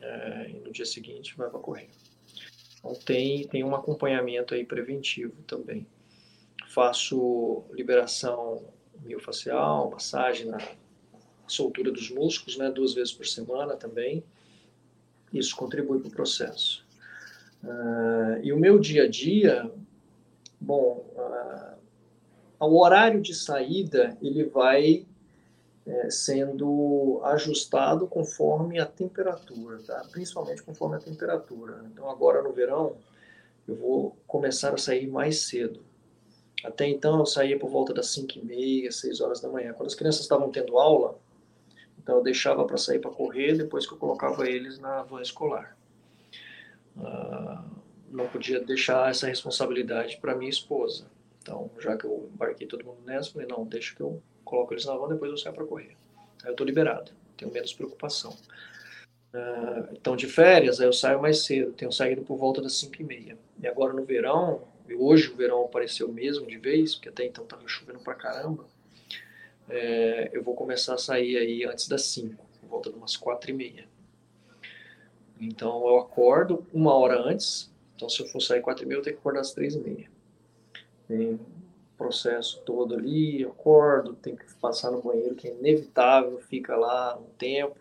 [0.03, 1.88] é, e no dia seguinte vai para correr.
[2.79, 5.87] Então tem, tem um acompanhamento aí preventivo também.
[6.68, 8.62] Faço liberação
[9.03, 10.59] miofacial, massagem na
[11.46, 14.22] soltura dos músculos, né, duas vezes por semana também.
[15.33, 16.85] Isso contribui para o processo.
[17.62, 19.71] Uh, e o meu dia a dia,
[20.61, 21.79] bom, uh,
[22.61, 25.07] o horário de saída ele vai
[25.85, 30.01] é, sendo ajustado conforme a temperatura, tá?
[30.12, 31.85] principalmente conforme a temperatura.
[31.92, 32.97] Então, agora no verão,
[33.66, 35.83] eu vou começar a sair mais cedo.
[36.64, 39.73] Até então eu saía por volta das 5 e meia, 6 horas da manhã.
[39.73, 41.18] Quando as crianças estavam tendo aula,
[42.03, 45.77] então eu deixava para sair para correr depois que eu colocava eles na van escolar.
[46.97, 51.07] Uh, não podia deixar essa responsabilidade para minha esposa.
[51.41, 54.85] Então, já que eu embarquei todo mundo nessa, falei, não, deixa que eu coloco eles
[54.85, 55.97] na van, depois eu saio para correr.
[56.43, 58.37] Aí eu estou liberado, tenho menos preocupação.
[59.33, 63.01] Uh, então, de férias, aí eu saio mais cedo, tenho saído por volta das 5
[63.01, 63.38] e meia.
[63.61, 67.45] E agora no verão, e hoje o verão apareceu mesmo de vez, porque até então
[67.45, 68.67] estava chovendo pra caramba,
[69.73, 73.51] é, eu vou começar a sair aí antes das 5, por volta de umas 4
[73.51, 73.89] e meia.
[75.41, 79.03] Então eu acordo uma hora antes, então se eu for sair 4 e meia, eu
[79.03, 80.11] tenho que acordar às 3 e meia.
[81.09, 81.41] Tem
[81.97, 87.33] processo todo ali, acordo, tenho que passar no banheiro, que é inevitável, fica lá um
[87.39, 87.77] tempo.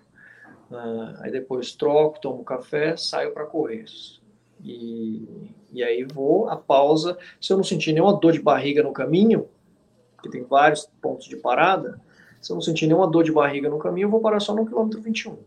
[0.70, 3.86] Uh, aí depois troco, tomo café, saio para correr.
[4.64, 5.28] E,
[5.74, 7.18] e aí vou, a pausa.
[7.42, 9.50] Se eu não sentir nenhuma dor de barriga no caminho,
[10.22, 12.00] que tem vários pontos de parada,
[12.42, 14.66] se eu não sentir nenhuma dor de barriga no caminho, eu vou parar só no
[14.66, 15.38] quilômetro 21.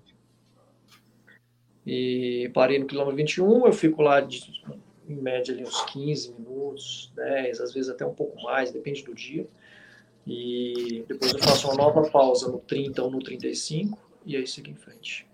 [1.87, 4.63] E parei no quilômetro 21, eu fico lá de,
[5.09, 9.15] em média ali uns 15 minutos, 10, às vezes até um pouco mais, depende do
[9.15, 9.47] dia.
[10.27, 14.71] E depois eu faço uma nova pausa no 30 ou no 35 e aí sigo
[14.71, 15.27] em frente.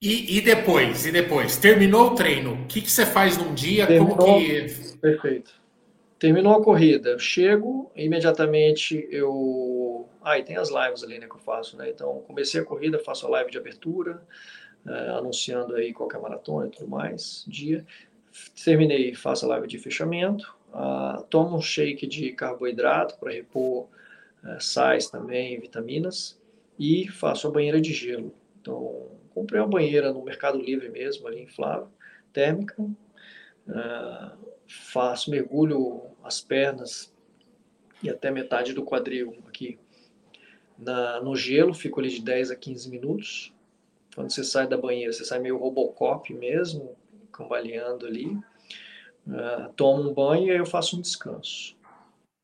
[0.00, 3.86] E, e, depois, e depois, terminou o treino, o que, que você faz num dia?
[3.86, 4.96] Terminou, como que...
[4.98, 5.65] Perfeito.
[6.18, 10.08] Terminou a corrida, eu chego, imediatamente eu...
[10.22, 11.90] Ah, e tem as lives ali, né, que eu faço, né?
[11.90, 14.22] Então, comecei a corrida, faço a live de abertura,
[14.86, 17.84] uh, anunciando aí qualquer maratona e tudo mais, dia.
[18.64, 23.84] Terminei, faço a live de fechamento, uh, tomo um shake de carboidrato para repor
[24.42, 26.40] uh, sais também, vitaminas,
[26.78, 28.34] e faço a banheira de gelo.
[28.60, 31.88] Então, comprei uma banheira no Mercado Livre mesmo, ali inflável,
[32.32, 32.74] térmica.
[33.68, 37.12] Uh, faço, mergulho as pernas
[38.02, 39.78] e até metade do quadril aqui
[40.78, 43.52] na, no gelo, fico ali de 10 a 15 minutos.
[44.14, 46.96] Quando você sai da banheira, você sai meio Robocop mesmo,
[47.32, 48.26] cambaleando ali.
[49.26, 51.76] Uh, tomo um banho e aí eu faço um descanso.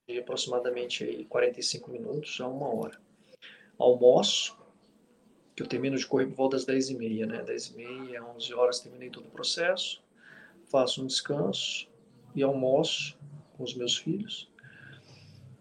[0.09, 3.01] De aproximadamente aí 45 minutos a uma hora.
[3.79, 4.57] Almoço,
[5.55, 7.43] que eu termino de correr por volta das 10 e meia, né?
[7.43, 10.02] 10 e meia, 11 horas, terminei todo o processo,
[10.73, 11.87] faço um descanso
[12.35, 13.19] e almoço
[13.57, 14.51] com os meus filhos.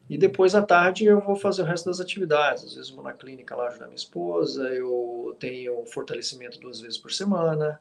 [0.09, 2.63] E depois à tarde eu vou fazer o resto das atividades.
[2.63, 7.11] Às vezes vou na clínica lá ajudar minha esposa, eu tenho fortalecimento duas vezes por
[7.11, 7.79] semana,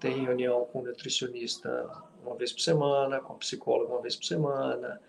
[0.00, 1.90] tenho reunião com o nutricionista
[2.24, 5.00] uma vez por semana, com o psicólogo uma vez por semana,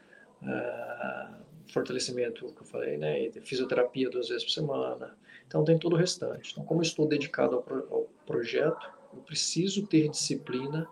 [0.43, 1.36] uh,
[1.71, 6.51] fortalecimento que eu falei, né, fisioterapia duas vezes por semana, então tem todo o restante.
[6.51, 10.88] Então, como eu estou dedicado ao, pro, ao projeto, eu preciso ter disciplina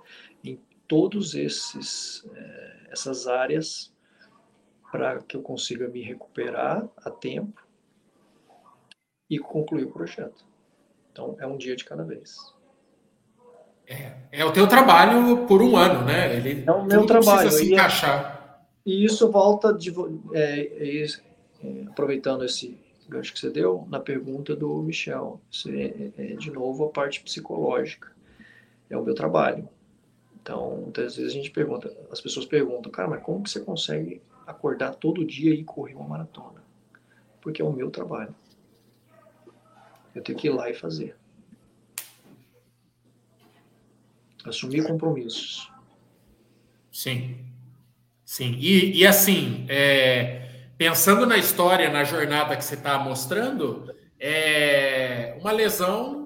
[0.88, 3.94] todos esses é, essas áreas
[4.92, 7.62] para que eu consiga me recuperar a tempo
[9.30, 10.46] e concluir o projeto.
[11.12, 12.36] Então é um dia de cada vez.
[13.88, 16.36] É, é o teu trabalho por um ano, né?
[16.36, 17.52] Ele é o meu trabalho.
[17.52, 18.66] se encaixar.
[18.86, 19.94] E isso volta de,
[20.34, 25.42] é, é, aproveitando esse gancho que você deu na pergunta do Michel.
[25.52, 28.12] Isso é, é, de novo, a parte psicológica.
[28.90, 29.68] É o meu trabalho.
[30.46, 34.22] Então, muitas vezes a gente pergunta, as pessoas perguntam, cara, mas como que você consegue
[34.46, 36.64] acordar todo dia e correr uma maratona?
[37.42, 38.34] Porque é o meu trabalho.
[40.14, 41.16] Eu tenho que ir lá e fazer.
[44.46, 45.68] Assumir compromissos.
[46.92, 47.44] Sim.
[48.24, 48.56] Sim.
[48.60, 55.52] E, e assim, é, pensando na história, na jornada que você está mostrando, é uma
[55.52, 56.25] lesão.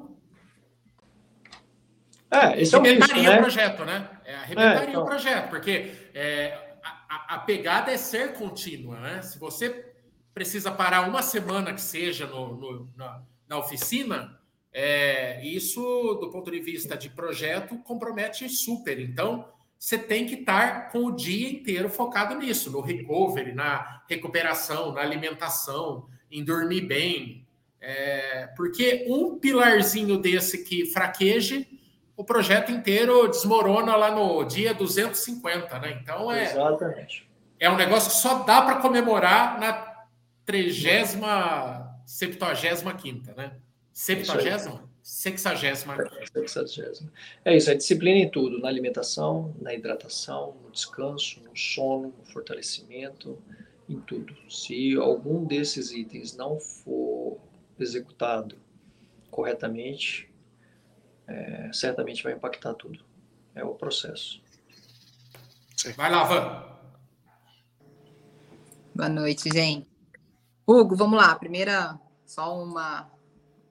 [2.32, 3.38] É, esse é o risco, né?
[3.38, 4.10] o projeto, né?
[4.24, 5.04] É, arrebentaria é, então...
[5.04, 6.76] o projeto, porque é,
[7.10, 9.22] a, a, pegada é ser contínua, né?
[9.22, 9.94] Se você
[10.34, 14.40] precisa parar uma semana que seja no, no na, na, oficina,
[14.72, 15.82] é, isso,
[16.22, 19.00] do ponto de vista de projeto, compromete super.
[19.00, 19.46] Então,
[19.78, 25.02] você tem que estar com o dia inteiro focado nisso, no recovery, na recuperação, na
[25.02, 27.48] alimentação, em dormir bem.
[27.82, 31.79] É, porque um pilarzinho desse que fraqueje,
[32.20, 35.98] o projeto inteiro desmorona lá no dia 250, né?
[36.04, 36.52] Então é.
[36.52, 37.26] Exatamente.
[37.58, 40.06] É um negócio que só dá para comemorar na
[40.44, 43.54] 30 septuagésima quinta, né?
[43.94, 44.84] Septuagésima?
[45.02, 45.96] Sexagésima.
[46.30, 47.10] Sexagésima.
[47.46, 52.26] É isso, é disciplina em tudo, na alimentação, na hidratação, no descanso, no sono, no
[52.26, 53.42] fortalecimento,
[53.88, 54.36] em tudo.
[54.50, 57.38] Se algum desses itens não for
[57.80, 58.58] executado
[59.32, 60.29] corretamente,
[61.30, 63.00] é, certamente vai impactar tudo.
[63.56, 64.42] é o processo.
[65.96, 66.64] Vai lá, Van.
[68.96, 69.88] Boa noite, gente.
[70.68, 71.34] Hugo, vamos lá.
[71.36, 73.10] Primeira, só uma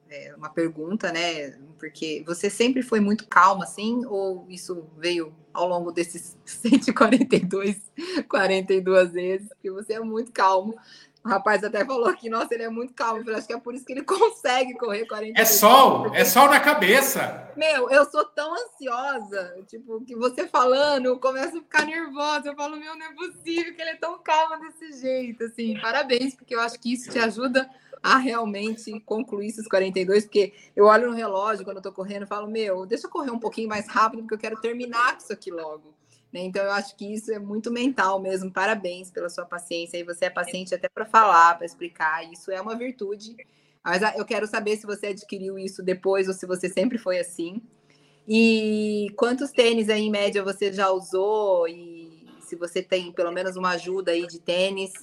[0.09, 1.51] é, uma pergunta, né?
[1.77, 7.79] Porque você sempre foi muito calma, assim, ou isso veio ao longo desses 142,
[8.27, 9.49] 42 vezes?
[9.49, 10.75] Porque você é muito calmo.
[11.23, 13.29] O rapaz até falou que, nossa, ele é muito calmo.
[13.29, 16.49] Eu acho que é por isso que ele consegue correr 40 É sol, é sol
[16.49, 17.51] na cabeça.
[17.57, 22.47] Meu, eu sou tão ansiosa, tipo, que você falando, eu começo a ficar nervosa.
[22.47, 25.43] Eu falo, meu, não é possível que ele é tão calmo desse jeito.
[25.43, 27.69] Assim, parabéns, porque eu acho que isso te ajuda
[28.01, 32.27] a realmente concluir esses 42, porque eu olho no relógio quando eu tô correndo e
[32.27, 35.33] falo, meu, deixa eu correr um pouquinho mais rápido, porque eu quero terminar com isso
[35.33, 35.93] aqui logo.
[36.31, 36.41] Né?
[36.41, 38.51] Então, eu acho que isso é muito mental mesmo.
[38.51, 39.97] Parabéns pela sua paciência.
[39.97, 42.23] E você é paciente até para falar, para explicar.
[42.31, 43.35] Isso é uma virtude.
[43.83, 47.19] Mas ah, eu quero saber se você adquiriu isso depois ou se você sempre foi
[47.19, 47.61] assim.
[48.27, 51.67] E quantos tênis aí, em média, você já usou?
[51.67, 54.93] E se você tem pelo menos uma ajuda aí de tênis,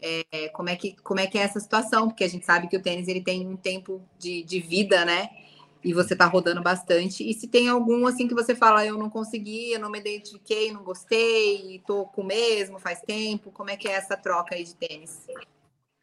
[0.00, 2.08] é, como, é que, como é que é essa situação?
[2.08, 5.30] Porque a gente sabe que o tênis ele tem um tempo de, de vida, né?
[5.84, 7.28] E você está rodando bastante.
[7.28, 10.72] E se tem algum assim que você fala, eu não consegui, eu não me identifiquei,
[10.72, 14.64] não gostei, estou com o mesmo faz tempo, como é que é essa troca aí
[14.64, 15.26] de tênis?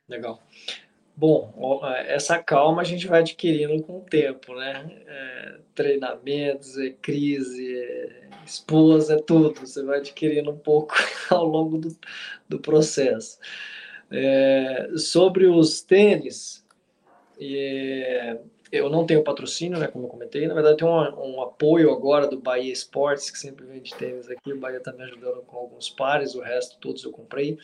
[0.07, 0.41] Legal.
[1.15, 5.03] Bom, essa calma a gente vai adquirindo com o tempo, né?
[5.05, 9.59] É, treinamentos, é crise, é esposa, é tudo.
[9.59, 10.95] Você vai adquirindo um pouco
[11.29, 11.97] ao longo do,
[12.47, 13.37] do processo.
[14.09, 16.65] É, sobre os tênis,
[17.37, 18.39] é,
[18.71, 20.47] eu não tenho patrocínio, né, como eu comentei.
[20.47, 24.53] Na verdade, tem um, um, apoio agora do Bahia Esportes, que sempre vende tênis aqui.
[24.53, 27.57] O Bahia está me ajudando com alguns pares, o resto todos eu comprei.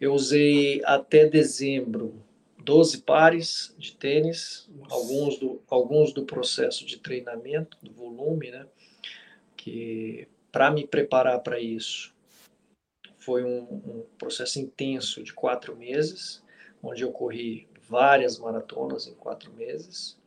[0.00, 2.14] Eu usei até dezembro
[2.58, 8.66] 12 pares de tênis, alguns do, alguns do processo de treinamento, do volume, né?
[9.56, 12.12] Que para me preparar para isso
[13.16, 16.42] foi um, um processo intenso de quatro meses,
[16.82, 20.20] onde eu corri várias maratonas em quatro meses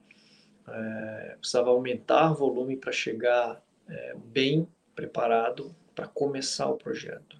[0.67, 7.39] é, precisava aumentar volume para chegar é, bem preparado para começar o projeto.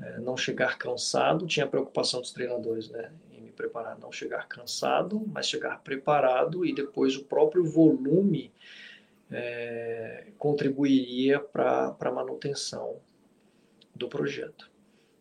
[0.00, 4.46] É, não chegar cansado, tinha a preocupação dos treinadores, né, em me preparar, não chegar
[4.46, 8.52] cansado, mas chegar preparado e depois o próprio volume
[9.30, 13.00] é, contribuiria para a manutenção
[13.94, 14.70] do projeto.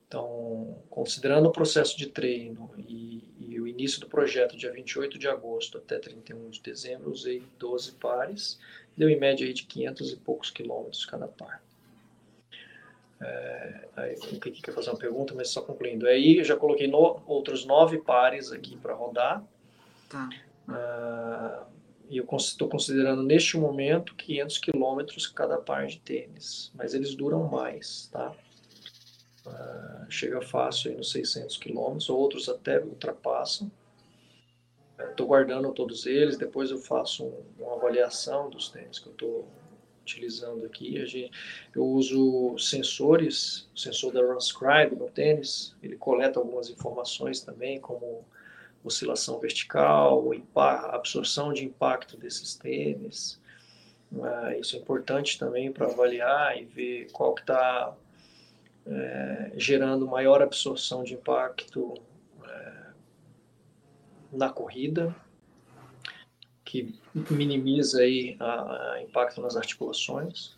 [0.08, 5.28] Então, considerando o processo de treino e, e, o início do projeto, dia 28 de
[5.28, 8.60] agosto até 31 de dezembro, usei 12 pares,
[8.96, 11.62] deu em média aí de 500 e poucos quilômetros cada par.
[13.20, 16.08] É, aí, o que quer fazer uma pergunta, mas só concluindo.
[16.08, 19.44] Aí eu já coloquei no, outros nove pares aqui para rodar.
[20.10, 20.30] Tá.
[20.68, 21.66] Uh,
[22.10, 27.44] e eu estou considerando neste momento 500 quilômetros cada par de tênis, mas eles duram
[27.46, 28.36] mais, tá?
[29.46, 33.72] Uh, chega fácil aí nos 600 quilômetros, outros até ultrapassam.
[34.98, 39.48] Estou guardando todos eles, depois eu faço um, uma avaliação dos tênis que eu estou
[40.02, 41.06] utilizando aqui.
[41.06, 41.32] Gente,
[41.76, 48.24] eu uso sensores, o sensor da RunScribe no tênis, ele coleta algumas informações também, como
[48.84, 50.32] oscilação vertical,
[50.92, 53.40] absorção de impacto desses tênis.
[54.12, 57.94] Uh, isso é importante também para avaliar e ver qual que está
[58.86, 61.96] é, gerando maior absorção de impacto
[62.44, 62.74] é,
[64.32, 65.16] na corrida,
[66.64, 70.54] que minimiza aí a, a impacto nas articulações.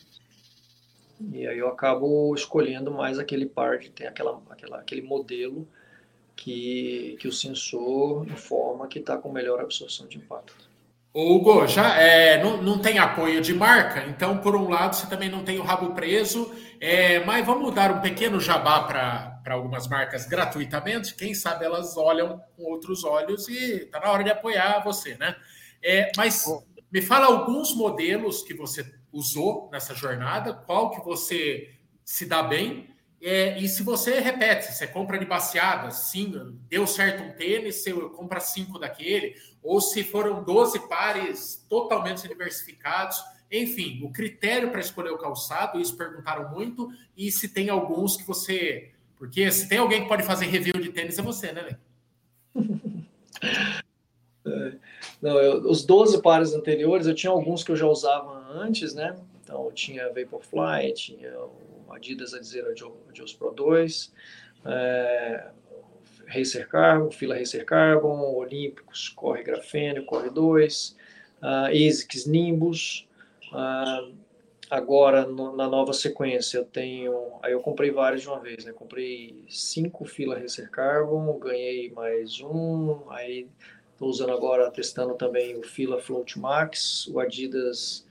[1.32, 5.68] E aí eu acabo escolhendo mais aquele par que tem aquela, aquela, aquele modelo
[6.36, 10.68] que, que o sensor informa que está com melhor absorção de impacto.
[11.14, 15.30] Hugo, já é, não, não tem apoio de marca, então, por um lado, você também
[15.30, 20.26] não tem o rabo preso, é, mas vamos dar um pequeno jabá para algumas marcas
[20.26, 25.16] gratuitamente, quem sabe elas olham com outros olhos e está na hora de apoiar você,
[25.16, 25.36] né?
[25.82, 26.46] É, mas
[26.92, 31.74] me fala alguns modelos que você usou nessa jornada, qual que você
[32.04, 32.90] se dá bem,
[33.22, 37.92] é, e se você repete, você compra de baseada, sim, deu certo um tênis, você
[37.92, 43.18] compra cinco daquele, ou se foram 12 pares totalmente diversificados.
[43.52, 48.26] Enfim, o critério para escolher o calçado, isso perguntaram muito, e se tem alguns que
[48.26, 48.91] você.
[49.18, 51.76] Porque se tem alguém que pode fazer review de tênis, é você, né, Lê?
[54.48, 54.78] É.
[55.22, 59.14] Não, eu, os 12 pares anteriores, eu tinha alguns que eu já usava antes, né?
[59.43, 62.72] Então, eu tinha Vaporfly, tinha o Adidas Adizero
[63.10, 64.14] Adios Pro 2,
[64.66, 65.50] é,
[66.28, 70.95] Racer Carbon, Fila Racer Carbon, Olímpicos, Corre Grafeno, Corre 2,
[71.41, 73.07] uh, ASICS Nimbus,
[73.52, 74.14] uh,
[74.70, 78.72] agora no, na nova sequência eu tenho, aí eu comprei vários de uma vez, né?
[78.72, 83.48] Comprei cinco fila Racer Carbon, ganhei mais um, aí
[83.93, 88.06] estou usando agora, testando também o fila Float Max, o Adidas,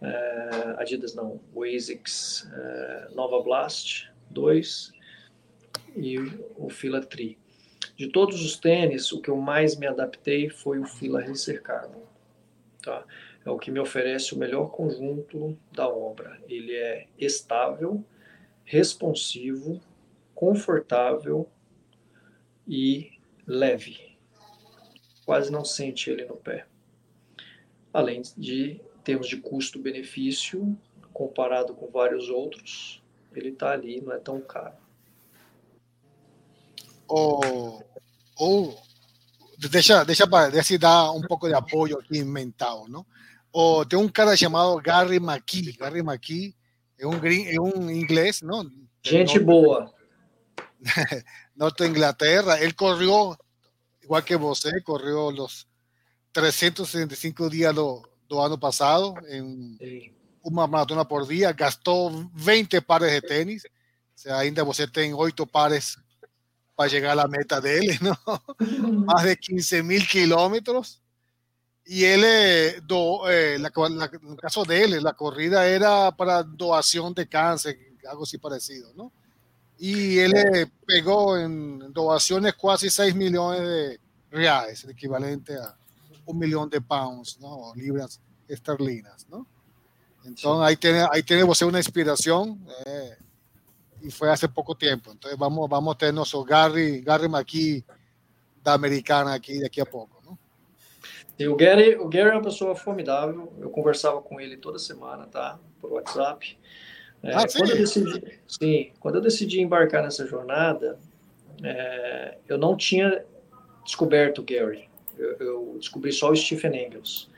[0.00, 4.92] é, Adidas não, o ASICS é, Nova Blast 2
[5.94, 6.18] e
[6.56, 7.38] o fila Tri.
[7.96, 12.02] De todos os tênis, o que eu mais me adaptei foi o fila Racer Carbon,
[12.82, 13.04] tá?
[13.46, 16.42] É o que me oferece o melhor conjunto da obra.
[16.48, 18.04] Ele é estável,
[18.64, 19.80] responsivo,
[20.34, 21.48] confortável
[22.66, 23.12] e
[23.46, 24.18] leve.
[25.24, 26.66] Quase não sente ele no pé.
[27.92, 30.76] Além de termos de custo-benefício,
[31.12, 33.00] comparado com vários outros,
[33.32, 34.74] ele está ali, não é tão caro.
[37.06, 37.84] Ou,
[38.36, 38.76] ou
[39.56, 43.06] deixa, deixa, deixa dar um pouco de apoio aqui mental, não?
[43.58, 45.72] O tem un cara llamado Gary McKee.
[45.78, 46.54] Gary McKee
[46.98, 48.70] es un, es un inglés, ¿no?
[49.02, 49.94] Gente boa.
[51.54, 52.60] Norte de Inglaterra.
[52.60, 53.34] Él corrió,
[54.02, 55.66] igual que vos, corrió los
[56.32, 59.78] 365 días do, do ano pasado en
[60.42, 61.54] una maratona por día.
[61.54, 63.64] Gastó 20 pares de tenis.
[63.64, 65.96] O sea, ainda você tem 8 pares
[66.74, 68.18] para llegar a la meta de él, ¿no?
[69.06, 71.00] Más de 15 mil kilómetros
[71.86, 76.10] y él, eh, do, eh, la, la, en el caso de él, la corrida era
[76.10, 77.78] para doación de cáncer,
[78.08, 79.12] algo así parecido, ¿no?
[79.78, 85.76] Y él eh, pegó en doaciones casi 6 millones de reales, el equivalente a
[86.24, 87.48] un millón de pounds, ¿no?
[87.48, 89.46] O libras esterlinas, ¿no?
[90.24, 93.16] Entonces ahí tiene, ahí tiene você una inspiración eh,
[94.02, 95.12] y fue hace poco tiempo.
[95.12, 97.84] Entonces vamos, vamos a tener nuestro Gary, Gary McKee
[98.62, 100.15] da americana aquí de aquí a poco.
[101.38, 103.52] E o Gary, o Gary é uma pessoa formidável.
[103.60, 105.58] Eu conversava com ele toda semana, tá?
[105.80, 106.58] Por WhatsApp.
[107.22, 110.98] É, ah, quando eu decidi, sim, quando eu decidi embarcar nessa jornada,
[111.62, 113.24] é, eu não tinha
[113.84, 114.88] descoberto o Gary.
[115.18, 117.30] Eu, eu, descobri só o Stephen Engels.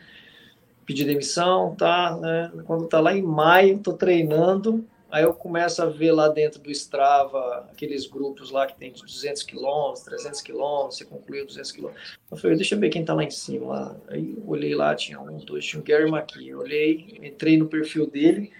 [0.86, 2.16] Pedi demissão, tá?
[2.16, 2.52] Né?
[2.66, 6.70] Quando tá lá em maio, tô treinando Aí eu começo a ver lá dentro do
[6.70, 12.18] Strava aqueles grupos lá que tem 200 quilômetros, 300 quilômetros, você concluiu 200 quilômetros.
[12.30, 13.66] Eu falei, deixa eu ver quem tá lá em cima.
[13.66, 13.96] Lá.
[14.08, 16.50] Aí olhei lá, tinha um, dois, tinha o Gary McKee.
[16.50, 18.52] Eu olhei, entrei no perfil dele,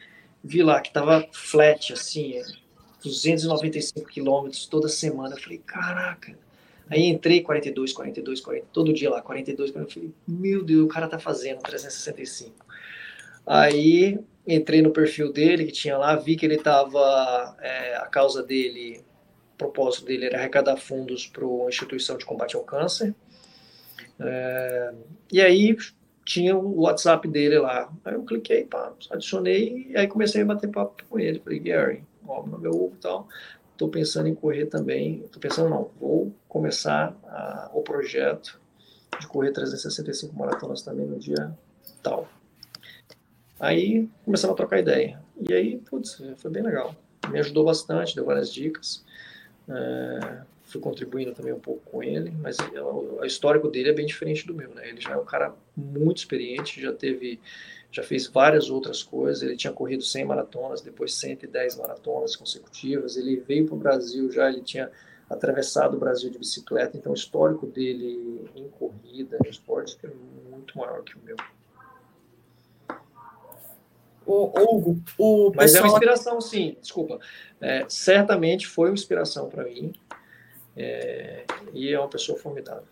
[0.43, 2.43] vi lá que tava flat, assim,
[3.03, 5.35] 295 quilômetros toda semana.
[5.35, 6.35] Eu falei, caraca.
[6.89, 9.91] Aí entrei 42, 42, 40, todo dia lá, 42, 40.
[9.91, 12.65] Eu falei, meu Deus, o cara tá fazendo 365.
[13.47, 14.19] Aí
[14.49, 19.05] entrei no perfil dele que tinha lá, vi que ele estava, é, a causa dele,
[19.55, 23.15] o propósito dele era arrecadar fundos para a instituição de combate ao câncer.
[24.19, 24.95] É,
[25.31, 25.77] e aí
[26.25, 27.93] tinha o WhatsApp dele lá.
[28.05, 31.41] Aí eu cliquei, pá, adicionei, e aí comecei a bater papo com ele.
[31.41, 33.29] Falei, Gary, ó, meu nome é e tal,
[33.73, 38.59] estou pensando em correr também, estou pensando não, vou começar a, o projeto
[39.21, 41.53] de correr 365 maratonas também no dia
[42.03, 42.29] tal.
[43.59, 45.21] Aí começamos a trocar ideia.
[45.49, 46.95] E aí, putz, foi bem legal.
[47.31, 49.05] Me ajudou bastante, deu várias dicas.
[49.69, 54.47] É, fui contribuindo também um pouco com ele, mas o histórico dele é bem diferente
[54.47, 54.89] do meu, né?
[54.89, 57.41] Ele já é um cara muito experiente, já teve,
[57.91, 59.43] já fez várias outras coisas.
[59.43, 63.17] Ele tinha corrido 100 maratonas, depois 110 maratonas consecutivas.
[63.17, 64.91] Ele veio para o Brasil já, ele tinha
[65.29, 70.09] atravessado o Brasil de bicicleta, então o histórico dele em corrida, em esporte, é
[70.51, 71.37] muito maior que o meu
[74.29, 75.85] o, o, o Mas pessoal...
[75.85, 77.19] é uma inspiração, sim, desculpa.
[77.61, 79.93] É, certamente foi uma inspiração para mim.
[80.77, 82.85] É, e é uma pessoa formidável.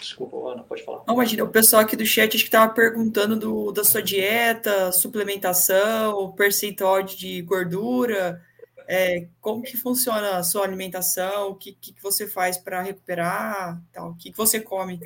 [0.00, 1.04] Desculpa, Ana, pode falar.
[1.06, 4.90] Não, imagina, o pessoal aqui do chat acho que estava perguntando do, da sua dieta,
[4.90, 8.42] suplementação, percentual de gordura,
[8.88, 14.10] é, como que funciona a sua alimentação, o que, que, você faz para recuperar, tal,
[14.10, 14.98] o que, que você come.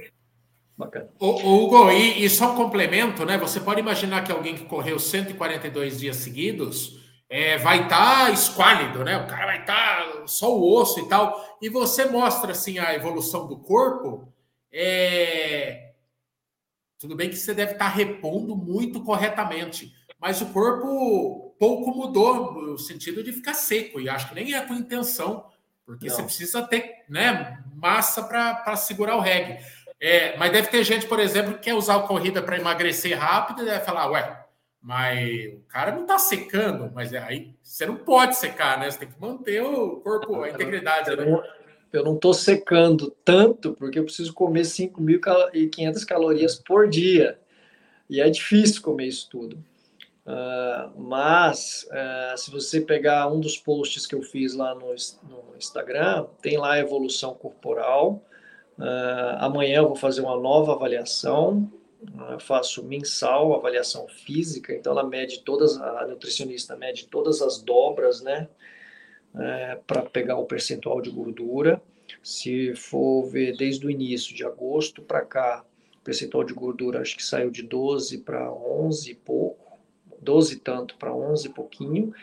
[0.77, 1.09] Bacana.
[1.19, 3.39] O, Hugo, e, e, só um complemento, né?
[3.39, 7.01] Você pode imaginar que alguém que correu 142 dias seguidos
[7.31, 9.17] é, vai estar tá esquálido, né?
[9.17, 11.59] O cara vai estar tá só o osso e tal.
[11.63, 14.31] E você mostra assim a evolução do corpo.
[14.71, 15.93] É...
[16.99, 22.53] Tudo bem que você deve estar tá repondo muito corretamente, mas o corpo pouco mudou
[22.53, 25.47] no sentido de ficar seco, e acho que nem é a tua intenção,
[25.85, 26.15] porque Não.
[26.15, 29.59] você precisa ter né, massa para segurar o reggae.
[30.01, 33.63] É, mas deve ter gente, por exemplo, que quer usar a corrida para emagrecer rápido
[33.63, 34.45] e deve falar, ué,
[34.81, 38.91] mas o cara não está secando, mas é aí você não pode secar, né?
[38.91, 41.11] Você tem que manter o corpo, a integridade.
[41.11, 41.43] Eu, né?
[41.93, 47.39] eu não estou secando tanto porque eu preciso comer 5.500 calorias por dia.
[48.09, 49.57] E é difícil comer isso tudo.
[50.27, 55.57] Uh, mas uh, se você pegar um dos posts que eu fiz lá no, no
[55.57, 58.23] Instagram, tem lá a evolução corporal.
[58.79, 61.71] Uh, amanhã eu vou fazer uma nova avaliação.
[62.31, 68.21] eu faço mensal avaliação física, então ela mede todas, a nutricionista mede todas as dobras,
[68.21, 68.49] né?
[69.87, 71.83] para pegar o percentual de gordura.
[72.23, 75.65] Se for ver desde o início, de agosto para cá,
[75.97, 79.79] o percentual de gordura acho que saiu de 12 para 11 e pouco,
[80.21, 82.15] 12 tanto para 11 e pouquinho.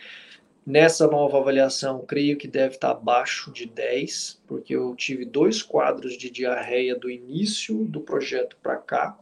[0.66, 6.18] Nessa nova avaliação, creio que deve estar abaixo de 10, porque eu tive dois quadros
[6.18, 9.20] de diarreia do início do projeto para cá.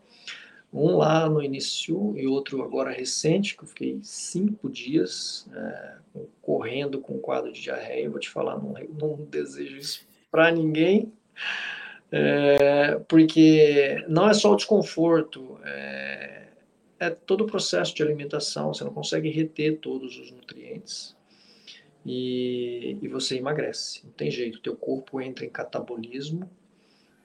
[0.71, 5.95] Um lá no início e outro agora recente, que eu fiquei cinco dias é,
[6.43, 8.09] correndo com quadro de diarreia.
[8.09, 11.11] Vou te falar, não, não desejo isso para ninguém,
[12.11, 16.43] é, porque não é só o desconforto, é,
[16.99, 21.19] é todo o processo de alimentação, você não consegue reter todos os nutrientes
[22.05, 26.49] e, e você emagrece, não tem jeito, teu corpo entra em catabolismo,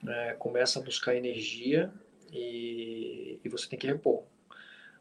[0.07, 1.91] é, começa a buscar energia
[2.31, 4.23] e, e você tem que repor.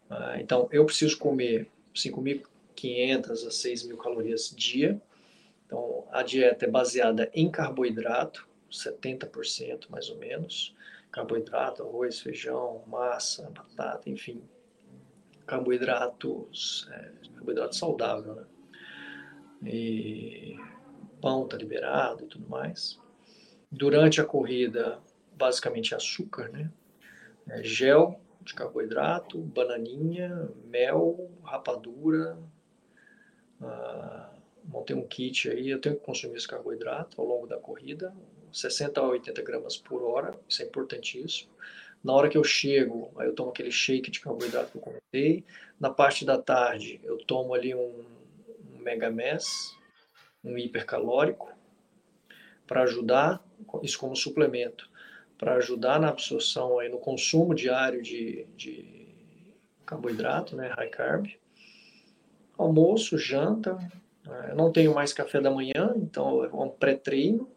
[0.09, 5.01] Ah, então, eu preciso comer 5.500 a 6.000 calorias dia,
[5.67, 10.75] então, a dieta é baseada em carboidrato, 70% mais ou menos.
[11.11, 14.43] Carboidrato, arroz, feijão, massa, batata, enfim.
[15.45, 18.45] Carboidratos, é, carboidrato saudável, né?
[19.65, 20.57] E
[21.21, 22.99] pão tá liberado e tudo mais.
[23.71, 25.01] Durante a corrida,
[25.33, 26.71] basicamente açúcar, né?
[27.49, 32.39] É, gel de carboidrato, bananinha, mel, rapadura,
[33.61, 34.31] ah,
[34.65, 38.15] montei um kit aí, eu tenho que consumir esse carboidrato ao longo da corrida,
[38.53, 41.51] 60 a 80 gramas por hora, isso é importantíssimo.
[42.03, 45.45] Na hora que eu chego, aí eu tomo aquele shake de carboidrato que eu comentei.
[45.81, 48.05] Na parte da tarde, eu tomo ali um
[48.87, 49.77] Mega Mass,
[50.45, 51.53] um hipercalórico,
[52.69, 53.45] para ajudar,
[53.83, 54.89] isso como suplemento,
[55.37, 59.09] para ajudar na absorção, aí, no consumo diário de, de
[59.85, 61.27] carboidrato, né, high carb.
[62.57, 63.75] Almoço, janta,
[64.25, 64.49] né?
[64.51, 67.49] Eu não tenho mais café da manhã, então é um pré-treino,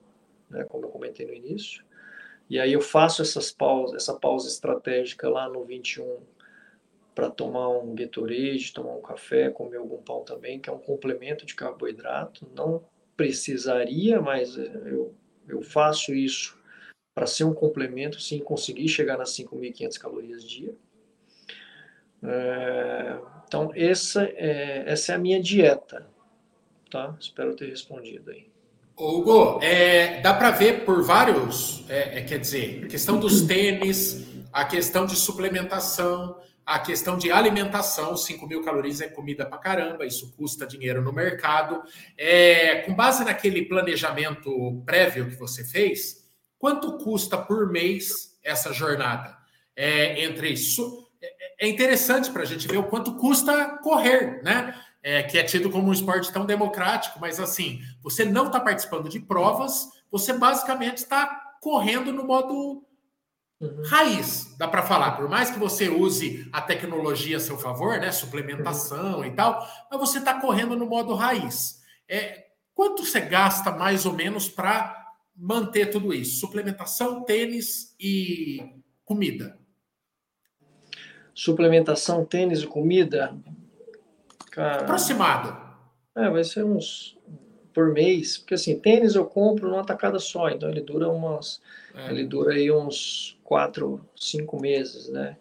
[0.49, 1.83] né, como eu comentei no início.
[2.49, 6.19] E aí eu faço essas pausas, essa pausa estratégica lá no 21
[7.19, 11.45] para tomar um Gatorade, tomar um café, comer algum pão também, que é um complemento
[11.45, 12.47] de carboidrato.
[12.55, 12.81] Não
[13.17, 15.13] precisaria, mas é, eu,
[15.45, 16.57] eu faço isso
[17.13, 20.73] para ser um complemento, sim, conseguir chegar nas 5.500 calorias dia.
[22.23, 26.07] É, então, essa é, essa é a minha dieta
[26.89, 27.15] tá?
[27.19, 28.47] Espero ter respondido aí.
[28.97, 34.65] Hugo, é, dá para ver por vários, é, é, quer dizer, questão dos tênis, a
[34.65, 36.37] questão de suplementação,
[36.69, 41.11] a questão de alimentação, 5 mil calorias é comida para caramba, isso custa dinheiro no
[41.11, 41.81] mercado.
[42.15, 46.23] É, com base naquele planejamento prévio que você fez,
[46.59, 49.35] quanto custa por mês essa jornada?
[49.75, 54.75] É, entre isso, é, é interessante para a gente ver o quanto custa correr, né?
[55.01, 59.09] é, que é tido como um esporte tão democrático, mas assim, você não está participando
[59.09, 62.85] de provas, você basicamente está correndo no modo
[63.59, 63.83] uhum.
[63.85, 65.11] raiz, dá para falar.
[65.11, 69.25] Por mais que você use a tecnologia a seu favor, né, suplementação uhum.
[69.25, 71.81] e tal, mas você está correndo no modo raiz.
[72.07, 74.95] É, quanto você gasta mais ou menos para
[75.35, 76.39] manter tudo isso?
[76.39, 79.57] Suplementação, tênis e comida.
[81.33, 83.33] Suplementação, tênis e comida,
[84.51, 85.57] Cara, Aproximado.
[86.15, 87.17] É, vai ser uns
[87.73, 91.61] por mês, porque assim, tênis eu compro numa tacada só, então ele dura umas,
[91.95, 92.09] é.
[92.09, 95.37] ele dura aí uns quatro, cinco meses, né?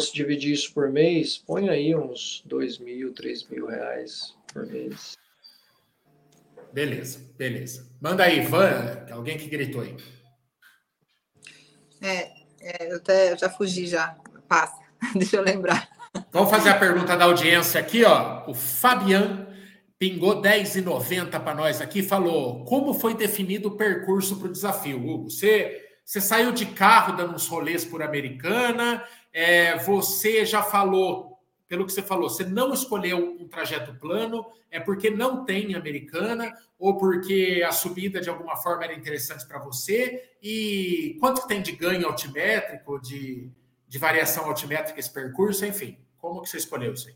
[0.00, 5.16] Se dividir isso por mês, põe aí uns dois mil, três mil reais por mês.
[6.72, 7.90] Beleza, beleza.
[8.00, 9.96] Manda aí, Van, alguém que gritou aí.
[12.02, 12.30] É,
[12.60, 14.16] é eu até já fugi já.
[14.46, 14.78] Passa,
[15.16, 15.88] deixa eu lembrar.
[16.30, 18.48] Vamos fazer a pergunta da audiência aqui, ó.
[18.48, 19.47] O Fabian
[19.98, 25.30] pingou 10,90 para nós aqui, falou: como foi definido o percurso para o desafio, Hugo?
[25.30, 31.84] Você, você saiu de carro dando uns rolês por Americana, é, você já falou, pelo
[31.84, 36.96] que você falou, você não escolheu um trajeto plano, é porque não tem Americana, ou
[36.96, 40.30] porque a subida de alguma forma era interessante para você?
[40.42, 43.50] E quanto tem de ganho altimétrico, de
[43.88, 45.96] de variação altimétrica esse percurso, enfim.
[46.18, 47.14] Como que você escolheu isso aí?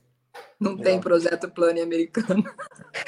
[0.63, 2.45] Não tem projeto plano americano.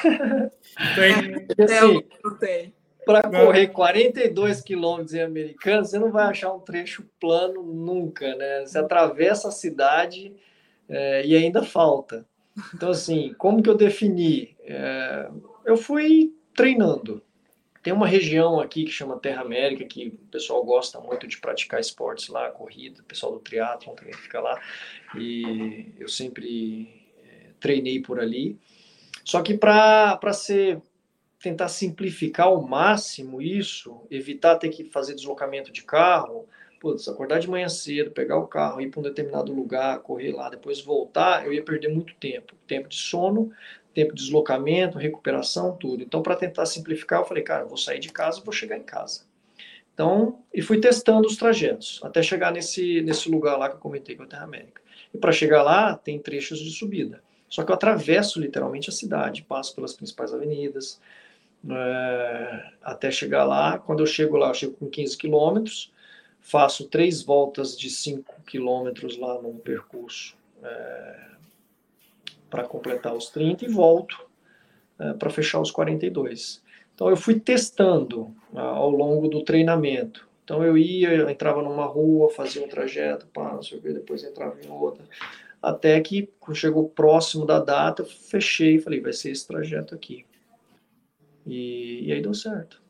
[0.95, 1.47] tem.
[1.59, 2.75] É, assim, não tem.
[3.05, 8.65] Para correr 42 quilômetros em americano, você não vai achar um trecho plano nunca, né?
[8.65, 10.35] Você atravessa a cidade
[10.89, 12.27] é, e ainda falta.
[12.75, 14.57] Então, assim, como que eu defini?
[14.63, 15.29] É,
[15.67, 17.23] eu fui treinando.
[17.83, 21.81] Tem uma região aqui que chama Terra América, que o pessoal gosta muito de praticar
[21.81, 24.59] esportes lá, corrida, o pessoal do triatlon também fica lá,
[25.15, 27.04] e eu sempre é,
[27.65, 28.59] treinei por ali.
[29.25, 30.83] Só que para ser
[31.41, 36.47] tentar simplificar ao máximo isso, evitar ter que fazer deslocamento de carro,
[36.79, 40.51] putz, acordar de manhã cedo, pegar o carro, ir para um determinado lugar, correr lá,
[40.51, 42.55] depois voltar, eu ia perder muito tempo.
[42.67, 43.51] Tempo de sono,
[43.95, 46.03] tempo de deslocamento, recuperação, tudo.
[46.03, 48.83] Então, para tentar simplificar, eu falei, cara, eu vou sair de casa, vou chegar em
[48.83, 49.25] casa.
[49.93, 54.17] Então, e fui testando os trajetos, até chegar nesse, nesse lugar lá que eu comentei
[54.17, 54.83] com a Terra América.
[55.13, 57.23] E para chegar lá, tem trechos de subida.
[57.55, 61.01] Só que eu atravesso literalmente a cidade, passo pelas principais avenidas,
[61.71, 63.79] é, até chegar lá.
[63.79, 65.93] Quando eu chego lá, eu chego com 15 quilômetros,
[66.41, 71.27] faço três voltas de 5 quilômetros lá no percurso é,
[72.51, 74.27] para completar os 30 e volto
[74.99, 76.61] é, para fechar os 42.
[76.93, 80.29] Então eu fui testando ao longo do treinamento.
[80.43, 83.93] Então eu ia, eu entrava numa rua, fazia um trajeto, pá, não sei o que,
[83.93, 85.05] depois entrava em outra.
[85.65, 90.27] Até que, chegou próximo da data, eu fechei e falei, vai ser esse trajeto aqui.
[91.47, 92.83] E, e aí deu certo.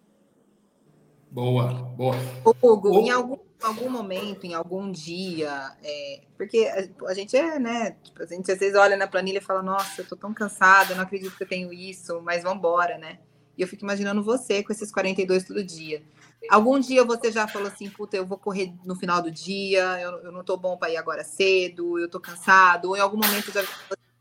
[1.31, 2.14] Boa, boa.
[2.62, 7.97] Hugo, em algum, algum momento, em algum dia, é, porque a, a, gente é, né?
[8.03, 10.95] Tipo, a gente às vezes olha na planilha e fala, nossa, eu tô tão cansada,
[10.95, 13.18] não acredito que eu tenho isso, mas vambora, né?
[13.57, 16.03] E eu fico imaginando você com esses 42 todo dia.
[16.51, 20.11] Algum dia você já falou assim, puta, eu vou correr no final do dia, eu,
[20.25, 23.51] eu não tô bom para ir agora cedo, eu tô cansado, ou em algum momento
[23.53, 23.63] já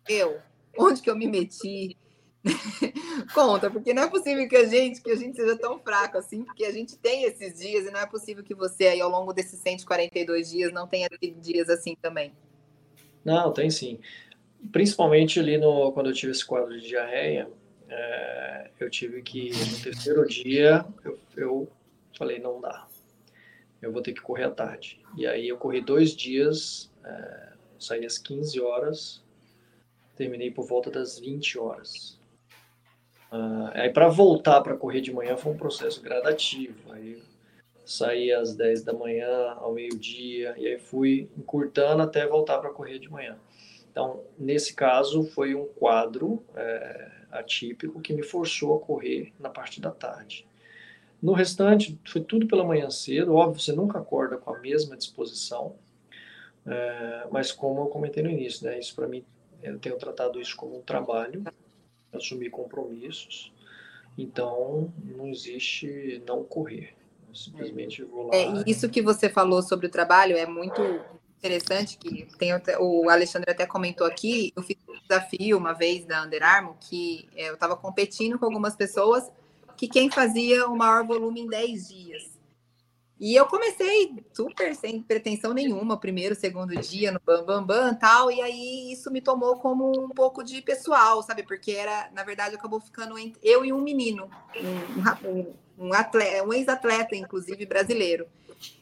[0.07, 0.37] eu,
[0.77, 1.97] onde que eu me meti?
[3.33, 6.43] Conta, porque não é possível que a gente, que a gente seja tão fraco assim,
[6.43, 9.33] porque a gente tem esses dias e não é possível que você aí ao longo
[9.33, 11.07] desses 142 dias não tenha
[11.37, 12.33] dias assim também.
[13.23, 13.99] Não, tem sim.
[14.71, 17.49] Principalmente ali no quando eu tive esse quadro de diarreia,
[17.89, 21.69] é, eu tive que no terceiro dia eu, eu
[22.17, 22.87] falei não dá,
[23.81, 25.01] eu vou ter que correr à tarde.
[25.17, 29.23] E aí eu corri dois dias, é, saí às 15 horas,
[30.15, 32.19] terminei por volta das 20 horas.
[33.31, 36.91] Uh, aí para voltar para correr de manhã foi um processo gradativo.
[36.91, 37.21] Aí
[37.85, 42.99] saí às 10 da manhã, ao meio-dia, e aí fui encurtando até voltar para correr
[42.99, 43.37] de manhã.
[43.91, 49.81] Então, nesse caso, foi um quadro é, atípico que me forçou a correr na parte
[49.81, 50.47] da tarde.
[51.23, 53.33] No restante, foi tudo pela manhã cedo.
[53.33, 55.73] Óbvio, você nunca acorda com a mesma disposição,
[56.65, 59.23] é, mas como eu comentei no início, né, isso para mim,
[59.61, 61.41] eu tenho tratado isso como um trabalho,
[62.11, 63.53] assumir compromissos.
[64.17, 66.93] Então, não existe não correr.
[67.29, 68.35] Eu simplesmente vou lá.
[68.35, 70.81] É, isso que você falou sobre o trabalho é muito
[71.37, 72.51] interessante, que tem
[72.81, 77.29] o Alexandre até comentou aqui, eu fiz um desafio uma vez da Under Armour, que
[77.33, 79.31] é, eu estava competindo com algumas pessoas
[79.83, 82.39] que quem fazia o maior volume em 10 dias.
[83.19, 88.31] E eu comecei super sem pretensão nenhuma, primeiro, segundo dia, no Bam Bam Bam tal,
[88.31, 91.43] e aí isso me tomou como um pouco de pessoal, sabe?
[91.43, 96.45] Porque era, na verdade, acabou ficando entre eu e um menino, um, um, um, atleta,
[96.45, 98.25] um ex-atleta, inclusive, brasileiro.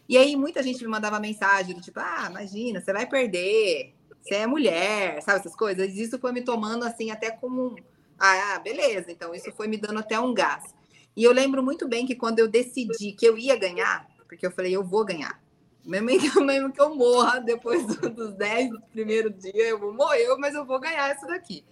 [0.07, 4.47] E aí muita gente me mandava mensagem tipo, ah, imagina, você vai perder, você é
[4.47, 5.95] mulher, sabe essas coisas?
[5.95, 7.75] E isso foi me tomando assim até como um,
[8.19, 10.79] ah, beleza, então isso foi me dando até um gás.
[11.15, 14.51] E eu lembro muito bem que quando eu decidi que eu ia ganhar, porque eu
[14.51, 15.41] falei, eu vou ganhar.
[15.83, 20.65] Mesmo que, eu morra depois dos 10 do primeiro dia, eu vou morrer, mas eu
[20.65, 21.65] vou ganhar isso daqui.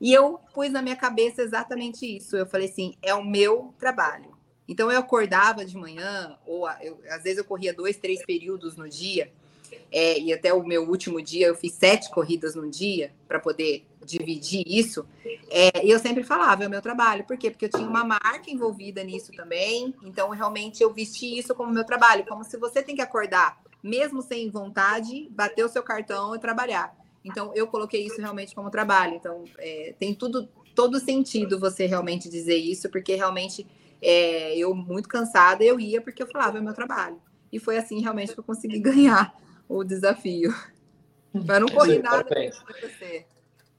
[0.00, 2.36] E eu pus na minha cabeça exatamente isso.
[2.36, 4.36] Eu falei assim: é o meu trabalho.
[4.66, 8.88] Então eu acordava de manhã, ou eu, às vezes eu corria dois, três períodos no
[8.88, 9.32] dia,
[9.90, 13.86] é, e até o meu último dia eu fiz sete corridas no dia para poder
[14.04, 15.06] dividir isso,
[15.50, 17.24] é, e eu sempre falava, é o meu trabalho.
[17.24, 17.50] Por quê?
[17.50, 21.84] Porque eu tinha uma marca envolvida nisso também, então realmente eu vesti isso como meu
[21.84, 26.38] trabalho, como se você tem que acordar, mesmo sem vontade, bater o seu cartão e
[26.38, 26.94] trabalhar.
[27.24, 29.14] Então eu coloquei isso realmente como trabalho.
[29.14, 33.66] Então é, tem tudo, todo sentido você realmente dizer isso, porque realmente
[34.02, 37.20] é, eu muito cansada, eu ia porque eu falava, é meu trabalho.
[37.50, 39.34] E foi assim realmente que eu consegui ganhar
[39.68, 40.54] o desafio.
[41.32, 43.26] Mas não corri nada para você.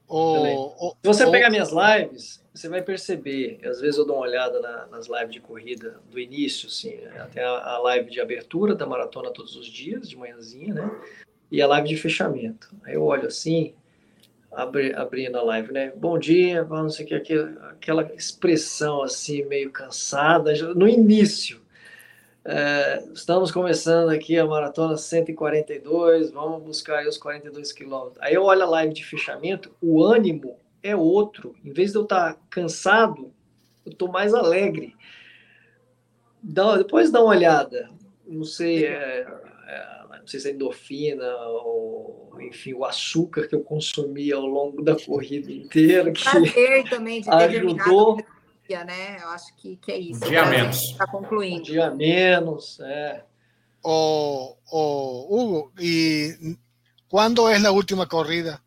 [0.08, 3.58] Oh, Se você oh, pegar minhas lives, você vai perceber.
[3.64, 7.42] Às vezes eu dou uma olhada na, nas lives de corrida do início, assim, até
[7.42, 10.90] a, a, live de abertura da maratona todos os dias, de manhãzinha, né?
[11.50, 12.74] E a live de fechamento.
[12.84, 13.74] Aí eu olho assim,
[14.52, 15.92] abri, abrindo a live, né?
[15.96, 21.60] Bom dia, não sei o que, aquela, aquela expressão assim, meio cansada, no início.
[22.48, 28.22] É, estamos começando aqui a maratona 142, vamos buscar aí os 42 quilômetros.
[28.22, 31.56] Aí eu olho a live de fechamento, o ânimo é outro.
[31.64, 33.32] Em vez de eu estar cansado,
[33.84, 34.94] eu estou mais alegre.
[36.40, 37.90] Dá, depois dá uma olhada.
[38.24, 39.26] Não sei, é,
[39.66, 41.26] é, não sei se é endorfina
[41.64, 46.12] ou, enfim, o açúcar que eu consumi ao longo da corrida inteira.
[46.12, 48.24] Que Prazer também de ter ajudou
[48.68, 49.18] dia, né?
[49.22, 50.24] Eu acho que, que é isso.
[50.24, 50.76] Um dia menos.
[50.80, 51.62] gente Tá um concluindo.
[51.64, 52.78] dia menos.
[52.80, 53.22] É.
[53.82, 56.56] O, o Hugo, ¿y
[57.08, 58.60] cuándo es la última corrida?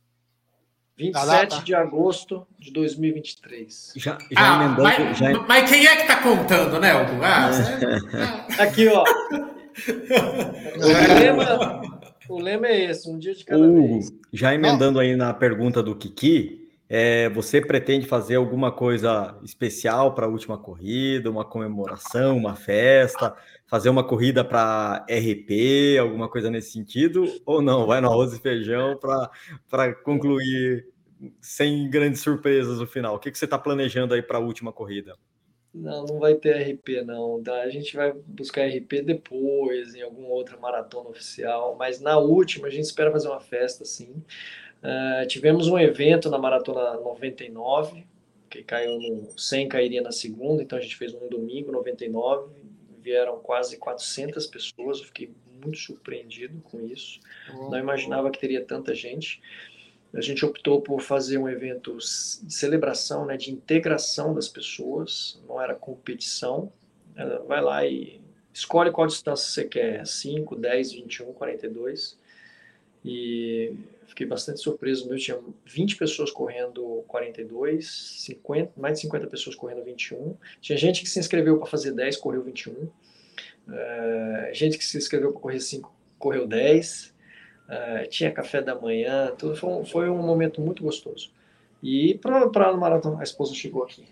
[0.97, 1.63] 27 data?
[1.63, 3.93] de agosto de 2023.
[3.95, 7.23] Já, já Ah, emendando, mas, já, mas quem é que tá contando, né, Hugo?
[7.23, 9.03] Ah, você- Aqui, ó.
[10.77, 10.87] O
[11.19, 11.81] lema,
[12.27, 14.11] o lema é esse, um dia de cada Hugo, vez.
[14.33, 16.58] já emendando aí na pergunta do Kiki,
[16.89, 23.35] é, você pretende fazer alguma coisa especial para a última corrida, uma comemoração, uma festa,
[23.67, 27.85] fazer uma corrida para RP, alguma coisa nesse sentido, ou não?
[27.85, 28.97] Vai no arroz e feijão
[29.69, 30.87] para concluir
[31.39, 33.15] sem grandes surpresas no final.
[33.15, 35.15] O que, que você está planejando aí para a última corrida?
[35.71, 37.43] Não, não vai ter RP, não.
[37.43, 37.61] tá?
[37.61, 42.71] A gente vai buscar RP depois, em alguma outra maratona oficial, mas na última a
[42.71, 44.23] gente espera fazer uma festa, sim.
[44.81, 48.05] Ah, tivemos um evento na Maratona 99,
[48.49, 52.51] que caiu no 100, cairia na segunda, então a gente fez um domingo, 99,
[53.01, 57.19] vieram quase 400 pessoas, eu fiquei muito surpreendido com isso.
[57.69, 59.41] Não imaginava que teria tanta gente.
[60.13, 65.61] A gente optou por fazer um evento de celebração, né, de integração das pessoas, não
[65.61, 66.71] era competição.
[67.15, 68.21] Ela Vai lá e
[68.53, 72.17] escolhe qual distância você quer, 5, 10, 21, 42.
[73.05, 73.73] E
[74.09, 75.07] fiquei bastante surpreso.
[75.07, 80.35] Meu tinha 20 pessoas correndo 42, 50, mais de 50 pessoas correndo 21.
[80.59, 82.89] Tinha gente que se inscreveu para fazer 10, correu 21.
[83.71, 87.13] Eh, gente que se inscreveu para correr 5, correu 10.
[87.69, 91.31] Eh, tinha café da manhã, tudo foi um, foi um momento muito gostoso.
[91.81, 94.05] E para a maratona, a esposa chegou aqui.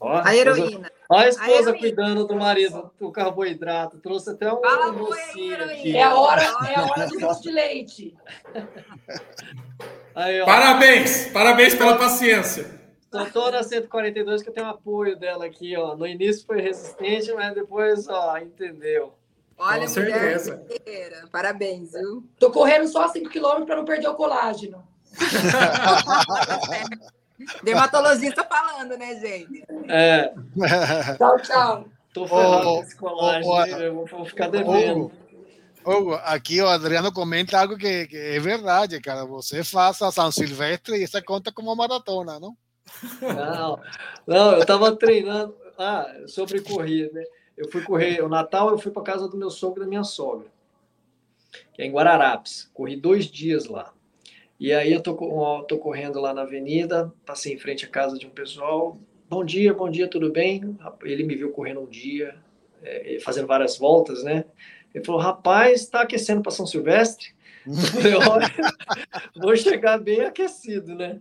[0.00, 0.92] Ó, A esposa- heroína.
[1.08, 1.78] Ó a esposa heroína.
[1.78, 5.96] cuidando do marido, do carboidrato, trouxe até um Fala, mocinho oi, aqui.
[5.96, 8.16] É a hora, é a hora do doce de leite.
[10.14, 12.80] Aí, ó, Parabéns, parabéns pela paciência.
[13.32, 15.94] tô na 142 que eu tenho apoio dela aqui, ó.
[15.94, 19.14] No início foi resistente, mas depois, ó, entendeu.
[19.58, 21.28] Olha, Com mulher certeza.
[21.30, 22.24] Parabéns, viu?
[22.38, 24.82] Tô correndo só 5 km para não perder o colágeno.
[27.62, 29.64] Dermatologista falando, né, gente?
[29.88, 30.32] É,
[31.16, 31.84] Tchau, tchau.
[32.12, 35.12] tô ferrado com esse colagem, ô, eu vou, ficar devendo.
[36.24, 39.24] Aqui o Adriano comenta algo que, que é verdade, cara.
[39.24, 42.56] Você faça São Silvestre e isso conta como uma maratona, não?
[43.20, 43.80] Não,
[44.26, 45.54] não, eu tava treinando.
[45.78, 47.24] Ah, sobre corrida, né?
[47.56, 50.04] Eu fui correr, o Natal eu fui para casa do meu sogro e da minha
[50.04, 50.46] sogra,
[51.72, 52.70] que é em Guararapes.
[52.74, 53.92] Corri dois dias lá.
[54.58, 55.14] E aí eu tô,
[55.68, 58.98] tô correndo lá na avenida, passei em frente à casa de um pessoal.
[59.28, 60.78] Bom dia, bom dia, tudo bem?
[61.02, 62.36] Ele me viu correndo um dia,
[62.82, 64.44] é, fazendo várias voltas, né?
[64.94, 67.34] Ele falou, rapaz, está aquecendo para São Silvestre?
[68.02, 68.50] Eu olha,
[69.36, 71.20] vou chegar bem aquecido, né?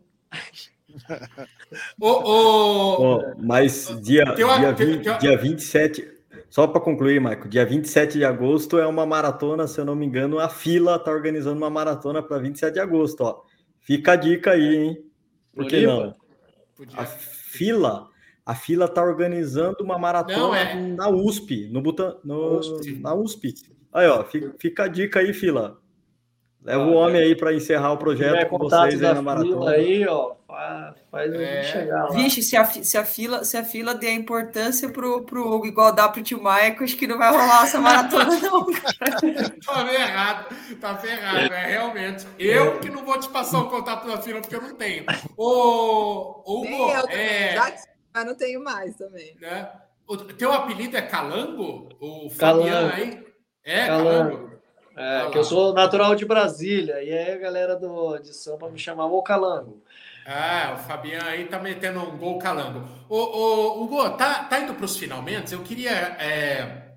[2.00, 6.08] Ô, ô, Ó, mas dia, Tem uma- dia, tem- 20, tem uma- dia 27,
[6.56, 10.06] só para concluir, Marco, dia 27 de agosto é uma maratona, se eu não me
[10.06, 13.42] engano, a fila está organizando uma maratona para 27 de agosto, ó.
[13.82, 15.06] Fica a dica aí, hein?
[15.54, 16.16] Por que não?
[16.74, 18.08] podia- A fila,
[18.46, 20.76] a fila tá organizando uma maratona Não, é.
[20.76, 23.00] na USP, no Butan, no, USP.
[23.02, 23.54] na USP.
[23.92, 25.78] Aí, ó, fica, fica a dica aí, fila.
[26.66, 29.70] Leva o homem aí para encerrar o projeto com vocês aí na maratona.
[29.72, 31.62] aí, ó, fa- faz a É.
[31.62, 32.10] gente chegar lá.
[32.10, 35.94] Vixe, se a, se a fila, se a fila der importância pro, pro Hugo igual
[35.94, 38.66] dá pro tio Maico, acho que não vai rolar essa maratona, não.
[38.66, 42.26] Tá ferrado, tá ferrado, é realmente.
[42.40, 45.06] Eu que não vou te passar o contato da fila porque eu não tenho.
[45.38, 47.76] Ô, Hugo, Nem eu é, Já
[48.14, 49.36] mas não tenho mais também.
[49.40, 49.70] né?
[50.08, 51.90] O teu apelido é Calango?
[52.00, 52.64] O Calango.
[52.66, 53.24] Fabiano aí?
[53.64, 54.10] É, Calango.
[54.38, 54.55] Calango.
[54.96, 58.70] É, Olha que eu sou natural de Brasília, e aí a galera do, de Sampa
[58.70, 59.84] me chamava o Calango.
[60.26, 62.88] Ah, o Fabiano aí tá metendo um gol calango.
[63.08, 65.54] Ô, ô, Hugo, tá, tá indo para os finalmente?
[65.54, 66.94] Eu queria, é,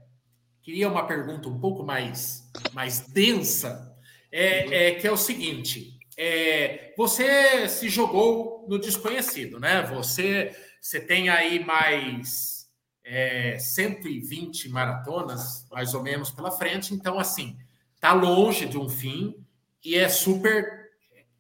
[0.62, 3.94] queria uma pergunta um pouco mais, mais densa,
[4.32, 9.82] é, é, que é o seguinte: é, você se jogou no desconhecido, né?
[9.82, 12.66] Você, você tem aí mais
[13.04, 17.58] é, 120 maratonas, mais ou menos, pela frente, então, assim,
[18.00, 19.44] tá longe de um fim
[19.84, 20.78] e é super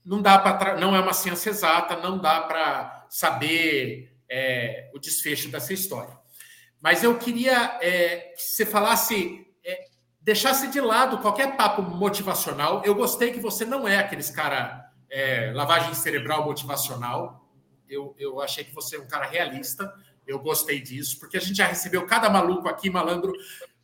[0.04, 5.50] não dá para não é uma ciência exata, não dá para saber é, o desfecho
[5.50, 6.16] dessa história.
[6.80, 9.86] mas eu queria é, que você falasse, é,
[10.20, 12.82] deixasse de lado qualquer papo motivacional.
[12.84, 17.46] Eu gostei que você não é aqueles cara é, lavagem cerebral motivacional.
[17.88, 19.92] Eu, eu achei que você é um cara realista.
[20.26, 23.32] Eu gostei disso, porque a gente já recebeu cada maluco aqui, malandro.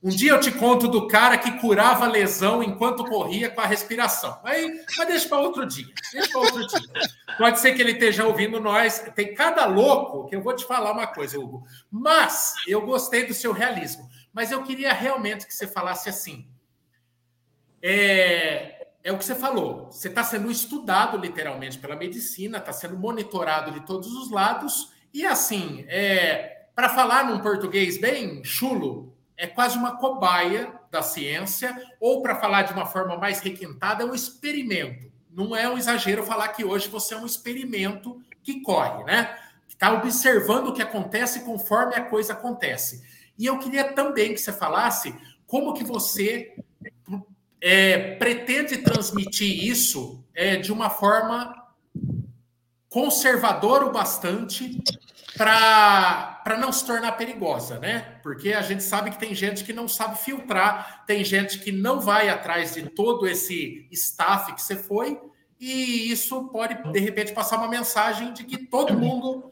[0.04, 4.38] Um dia eu te conto do cara que curava lesão enquanto corria com a respiração.
[4.44, 5.86] Aí, mas deixa para outro dia.
[6.12, 6.90] Deixa para outro dia.
[7.38, 8.98] Pode ser que ele esteja ouvindo nós.
[9.14, 11.66] Tem cada louco que eu vou te falar uma coisa, Hugo.
[11.90, 14.06] Mas eu gostei do seu realismo.
[14.30, 16.46] Mas eu queria realmente que você falasse assim.
[17.82, 19.90] É, é o que você falou.
[19.90, 24.92] Você está sendo estudado literalmente pela medicina, está sendo monitorado de todos os lados.
[25.14, 31.74] E assim, é, para falar num português bem chulo, é quase uma cobaia da ciência,
[32.00, 35.12] ou para falar de uma forma mais requintada, é um experimento.
[35.30, 39.36] Não é um exagero falar que hoje você é um experimento que corre, né?
[39.68, 43.02] Está observando o que acontece conforme a coisa acontece.
[43.36, 45.12] E eu queria também que você falasse
[45.46, 46.54] como que você
[47.60, 51.64] é, pretende transmitir isso é, de uma forma
[52.88, 54.80] conservadora o bastante
[55.36, 58.18] para não se tornar perigosa, né?
[58.22, 62.00] Porque a gente sabe que tem gente que não sabe filtrar, tem gente que não
[62.00, 65.20] vai atrás de todo esse staff que você foi,
[65.58, 69.50] e isso pode, de repente, passar uma mensagem de que todo mundo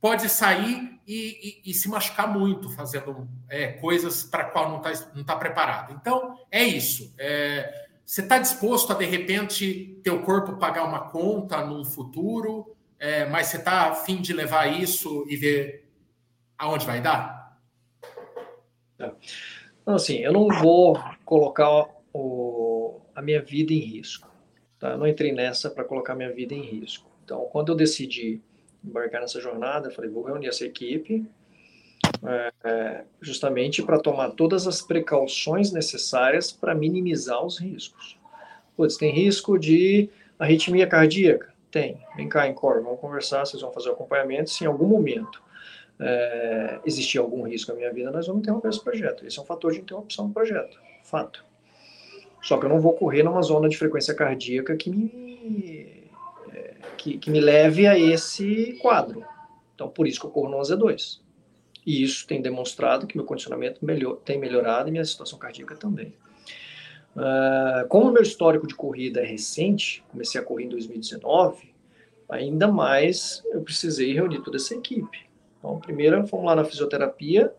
[0.00, 5.12] pode sair e, e, e se machucar muito fazendo é, coisas para qual não está
[5.14, 5.96] não tá preparado.
[6.00, 7.14] Então, é isso.
[7.18, 12.76] É, você está disposto a, de repente, teu corpo pagar uma conta num futuro?
[13.02, 15.88] É, mas você está afim de levar isso e ver
[16.56, 17.58] aonde vai dar?
[18.96, 19.12] Tá.
[19.82, 24.30] Então, assim, eu não vou colocar o, a minha vida em risco.
[24.78, 24.90] Tá?
[24.90, 27.10] Eu não entrei nessa para colocar minha vida em risco.
[27.24, 28.40] Então, quando eu decidi
[28.84, 31.28] embarcar nessa jornada, eu falei, vou reunir essa equipe
[32.24, 38.16] é, é justamente para tomar todas as precauções necessárias para minimizar os riscos.
[38.76, 41.51] Putz, tem risco de arritmia cardíaca?
[41.72, 41.98] Tem.
[42.14, 44.50] Vem cá, Encore, vamos conversar, vocês vão fazer o acompanhamento.
[44.50, 45.42] Se em algum momento
[45.98, 49.26] é, existir algum risco na minha vida, nós vamos interromper esse projeto.
[49.26, 50.78] Esse é um fator de interrupção do projeto.
[51.02, 51.42] Fato.
[52.42, 56.10] Só que eu não vou correr numa zona de frequência cardíaca que me,
[56.52, 59.24] é, que, que me leve a esse quadro.
[59.74, 61.20] Então, por isso que eu corro no AZ2.
[61.86, 66.14] E isso tem demonstrado que meu condicionamento melhor, tem melhorado e minha situação cardíaca também.
[67.16, 71.72] Uh, como o meu histórico de corrida é recente, comecei a correr em 2019,
[72.28, 75.26] ainda mais eu precisei reunir toda essa equipe.
[75.58, 77.52] Então, primeiro, fomos lá na fisioterapia,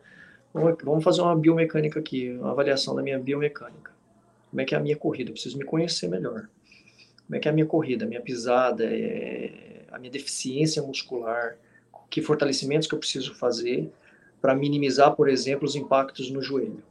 [0.54, 3.91] vamos fazer uma biomecânica aqui, uma avaliação da minha biomecânica.
[4.49, 5.30] Como é que é a minha corrida?
[5.30, 6.47] Eu preciso me conhecer melhor.
[7.26, 11.56] Como é que é a minha corrida, a minha pisada, é, a minha deficiência muscular,
[12.10, 13.91] que fortalecimentos que eu preciso fazer
[14.41, 16.84] para minimizar, por exemplo, os impactos no joelho.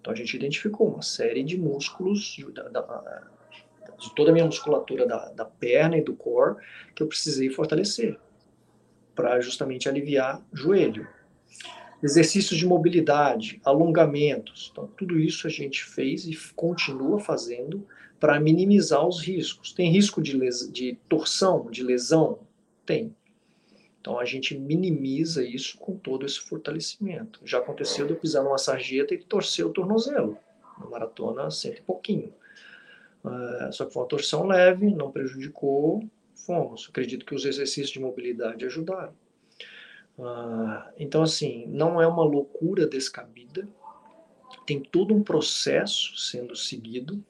[0.00, 3.28] Então a gente identificou uma série de músculos da, da,
[3.98, 6.56] de toda a minha musculatura da, da perna e do core
[6.94, 8.18] que eu precisei fortalecer
[9.14, 11.06] para justamente aliviar joelho.
[12.00, 17.84] Exercícios de mobilidade, alongamentos, então tudo isso a gente fez e continua fazendo
[18.20, 19.72] para minimizar os riscos.
[19.72, 20.70] Tem risco de, les...
[20.72, 22.38] de torção, de lesão?
[22.86, 23.14] Tem.
[24.00, 27.40] Então a gente minimiza isso com todo esse fortalecimento.
[27.44, 30.38] Já aconteceu de eu pisar numa sarjeta e torcer o tornozelo.
[30.78, 32.32] Na maratona, cento e pouquinho.
[33.24, 36.86] Uh, só que foi uma torção leve, não prejudicou, fomos.
[36.88, 39.12] Acredito que os exercícios de mobilidade ajudaram.
[40.16, 43.68] Uh, então, assim, não é uma loucura descabida,
[44.66, 47.22] tem todo um processo sendo seguido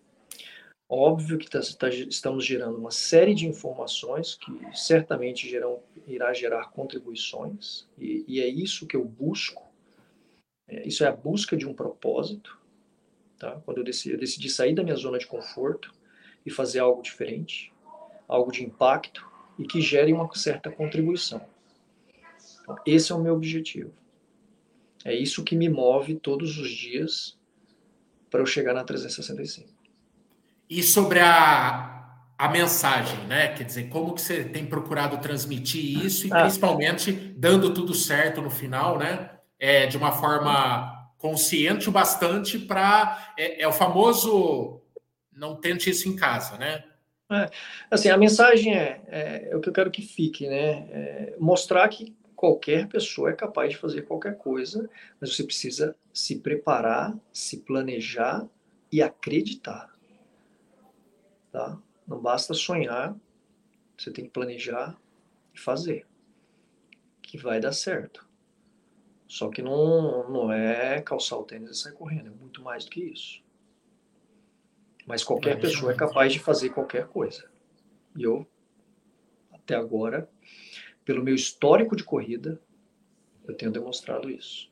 [0.90, 6.70] Óbvio que tá, tá, estamos gerando uma série de informações que certamente geram, irá gerar
[6.70, 9.62] contribuições, e, e, é isso que eu busco.
[10.66, 12.58] É, isso é a busca de um propósito.
[13.38, 13.60] Tá?
[13.64, 15.92] Quando eu decidi, eu decidi sair da minha zona de conforto
[16.44, 17.72] e fazer algo diferente,
[18.26, 19.26] algo de impacto
[19.58, 21.40] e que gere uma certa contribuição.
[22.62, 23.92] Então, esse é o meu objetivo.
[25.04, 27.38] É isso que me move todos os dias
[28.30, 29.68] para eu chegar na 365.
[30.68, 31.97] E sobre a,
[32.38, 33.48] a mensagem, né?
[33.48, 36.42] Quer dizer, como que você tem procurado transmitir isso e ah.
[36.42, 39.30] principalmente dando tudo certo no final, né?
[39.58, 44.80] É, de uma forma consciente o bastante para é, é, o famoso
[45.32, 46.84] não tente isso em casa, né?
[47.30, 47.50] É,
[47.90, 50.86] assim, a mensagem é, é, é, o que eu quero que fique, né?
[50.90, 54.88] É mostrar que qualquer pessoa é capaz de fazer qualquer coisa,
[55.20, 58.46] mas você precisa se preparar, se planejar
[58.92, 59.90] e acreditar.
[61.50, 61.76] Tá?
[62.08, 63.14] Não basta sonhar,
[63.96, 64.98] você tem que planejar
[65.54, 66.06] e fazer,
[67.20, 68.26] que vai dar certo.
[69.26, 72.90] Só que não, não é calçar o tênis e sair correndo, é muito mais do
[72.90, 73.42] que isso.
[75.06, 77.50] Mas qualquer pessoa é capaz de fazer qualquer coisa.
[78.16, 78.46] E eu,
[79.52, 80.28] até agora,
[81.04, 82.60] pelo meu histórico de corrida,
[83.46, 84.70] eu tenho demonstrado isso.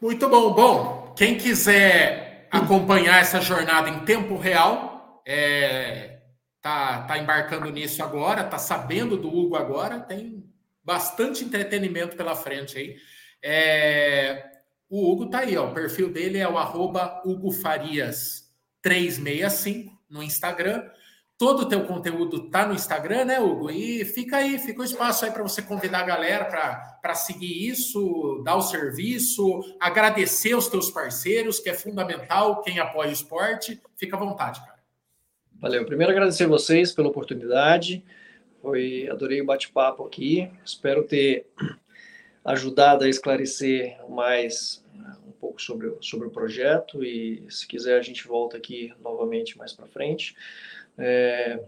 [0.00, 0.52] Muito bom.
[0.52, 4.91] Bom, quem quiser acompanhar essa jornada em tempo real,
[5.26, 6.20] é,
[6.60, 10.44] tá, tá embarcando nisso agora, tá sabendo do Hugo agora, tem
[10.84, 12.96] bastante entretenimento pela frente aí.
[13.42, 14.50] É,
[14.88, 18.42] o Hugo tá aí, ó, o perfil dele é o arroba Hugo Farias
[18.82, 20.84] 365 no Instagram.
[21.38, 23.70] Todo o teu conteúdo tá no Instagram, né, Hugo?
[23.70, 26.44] E fica aí, fica o espaço aí para você convidar a galera
[27.00, 33.10] para seguir isso, dar o serviço, agradecer os teus parceiros, que é fundamental, quem apoia
[33.10, 33.80] o esporte.
[33.96, 34.71] Fica à vontade, cara.
[35.62, 35.86] Valeu.
[35.86, 38.04] Primeiro agradecer vocês pela oportunidade.
[38.60, 40.50] Foi, adorei o bate-papo aqui.
[40.64, 41.46] Espero ter
[42.44, 44.84] ajudado a esclarecer mais
[45.24, 49.72] um pouco sobre, sobre o projeto e se quiser a gente volta aqui novamente mais
[49.72, 50.34] para frente.
[50.98, 51.62] É,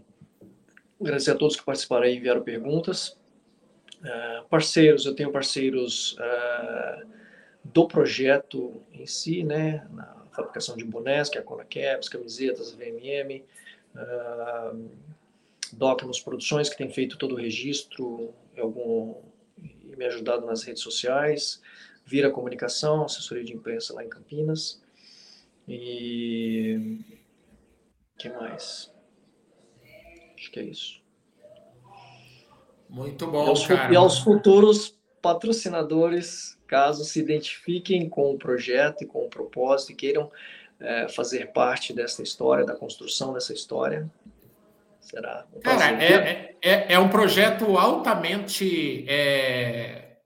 [0.99, 3.17] agradecer a todos que participaram e enviaram perguntas.
[4.03, 7.03] É, parceiros, eu tenho parceiros é,
[7.63, 12.73] do projeto em si, né, na fabricação de bonés, que é a Kona Caps, camisetas,
[12.73, 13.41] VMM,
[13.95, 14.89] uh,
[16.23, 19.15] Produções, que tem feito todo o registro algum,
[19.61, 21.61] e me ajudado nas redes sociais,
[22.05, 24.81] Vira Comunicação, assessoria de imprensa lá em Campinas,
[25.67, 26.99] e
[28.17, 28.91] que mais?
[30.37, 31.01] Acho que é isso.
[32.87, 33.93] Muito bom, e aos, cara.
[33.93, 39.95] E aos futuros patrocinadores, caso se identifiquem com o projeto e com o propósito e
[39.95, 40.31] queiram
[40.79, 44.09] é, fazer parte dessa história, da construção dessa história,
[44.99, 50.17] será um Cara, é, é, é, um projeto altamente é,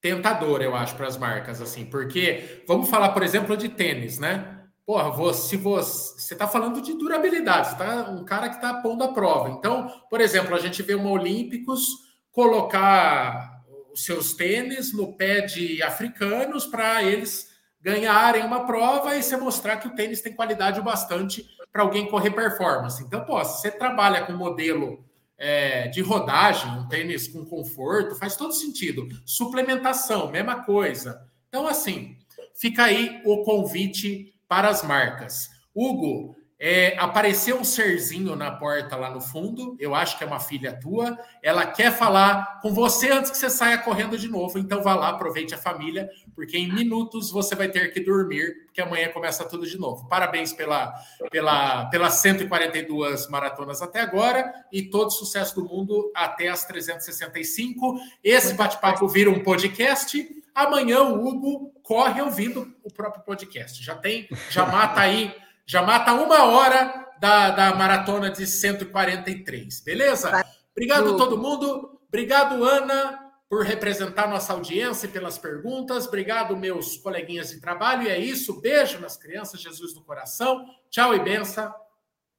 [0.00, 4.54] tentador, eu acho, para as marcas, assim, porque vamos falar, por exemplo, de tênis, né?
[4.86, 9.50] Porra, você, você está falando de durabilidade, tá um cara que está pondo a prova.
[9.50, 15.82] Então, por exemplo, a gente vê uma Olímpicos colocar os seus tênis no pé de
[15.82, 17.47] africanos para eles
[17.80, 22.08] ganharem uma prova e você mostrar que o tênis tem qualidade o bastante para alguém
[22.08, 23.02] correr performance.
[23.02, 25.04] Então, pô, se você trabalha com modelo
[25.36, 29.06] é, de rodagem, um tênis com conforto, faz todo sentido.
[29.24, 31.22] Suplementação, mesma coisa.
[31.48, 32.16] Então, assim,
[32.54, 35.48] fica aí o convite para as marcas.
[35.74, 39.76] Hugo, é, apareceu um serzinho na porta lá no fundo.
[39.78, 41.16] Eu acho que é uma filha tua.
[41.40, 44.58] Ela quer falar com você antes que você saia correndo de novo.
[44.58, 48.80] Então vá lá, aproveite a família, porque em minutos você vai ter que dormir, porque
[48.80, 50.08] amanhã começa tudo de novo.
[50.08, 50.92] Parabéns pela,
[51.30, 58.00] pela, pelas 142 maratonas até agora e todo sucesso do mundo até as 365.
[58.22, 60.28] Esse bate-papo vira um podcast.
[60.52, 63.80] Amanhã o Hugo corre ouvindo o próprio podcast.
[63.80, 65.32] Já tem, já mata aí,
[65.68, 70.44] já mata uma hora da, da maratona de 143, beleza?
[70.72, 72.00] Obrigado todo mundo.
[72.08, 76.06] Obrigado, Ana, por representar nossa audiência e pelas perguntas.
[76.06, 78.04] Obrigado, meus coleguinhas de trabalho.
[78.04, 78.62] E é isso.
[78.62, 80.64] Beijo nas crianças, Jesus do coração.
[80.88, 81.74] Tchau e benção.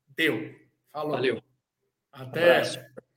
[0.08, 0.56] Deu.
[0.92, 1.12] Falou.
[1.12, 1.44] Valeu.
[2.12, 2.64] Até.
[2.64, 3.09] Um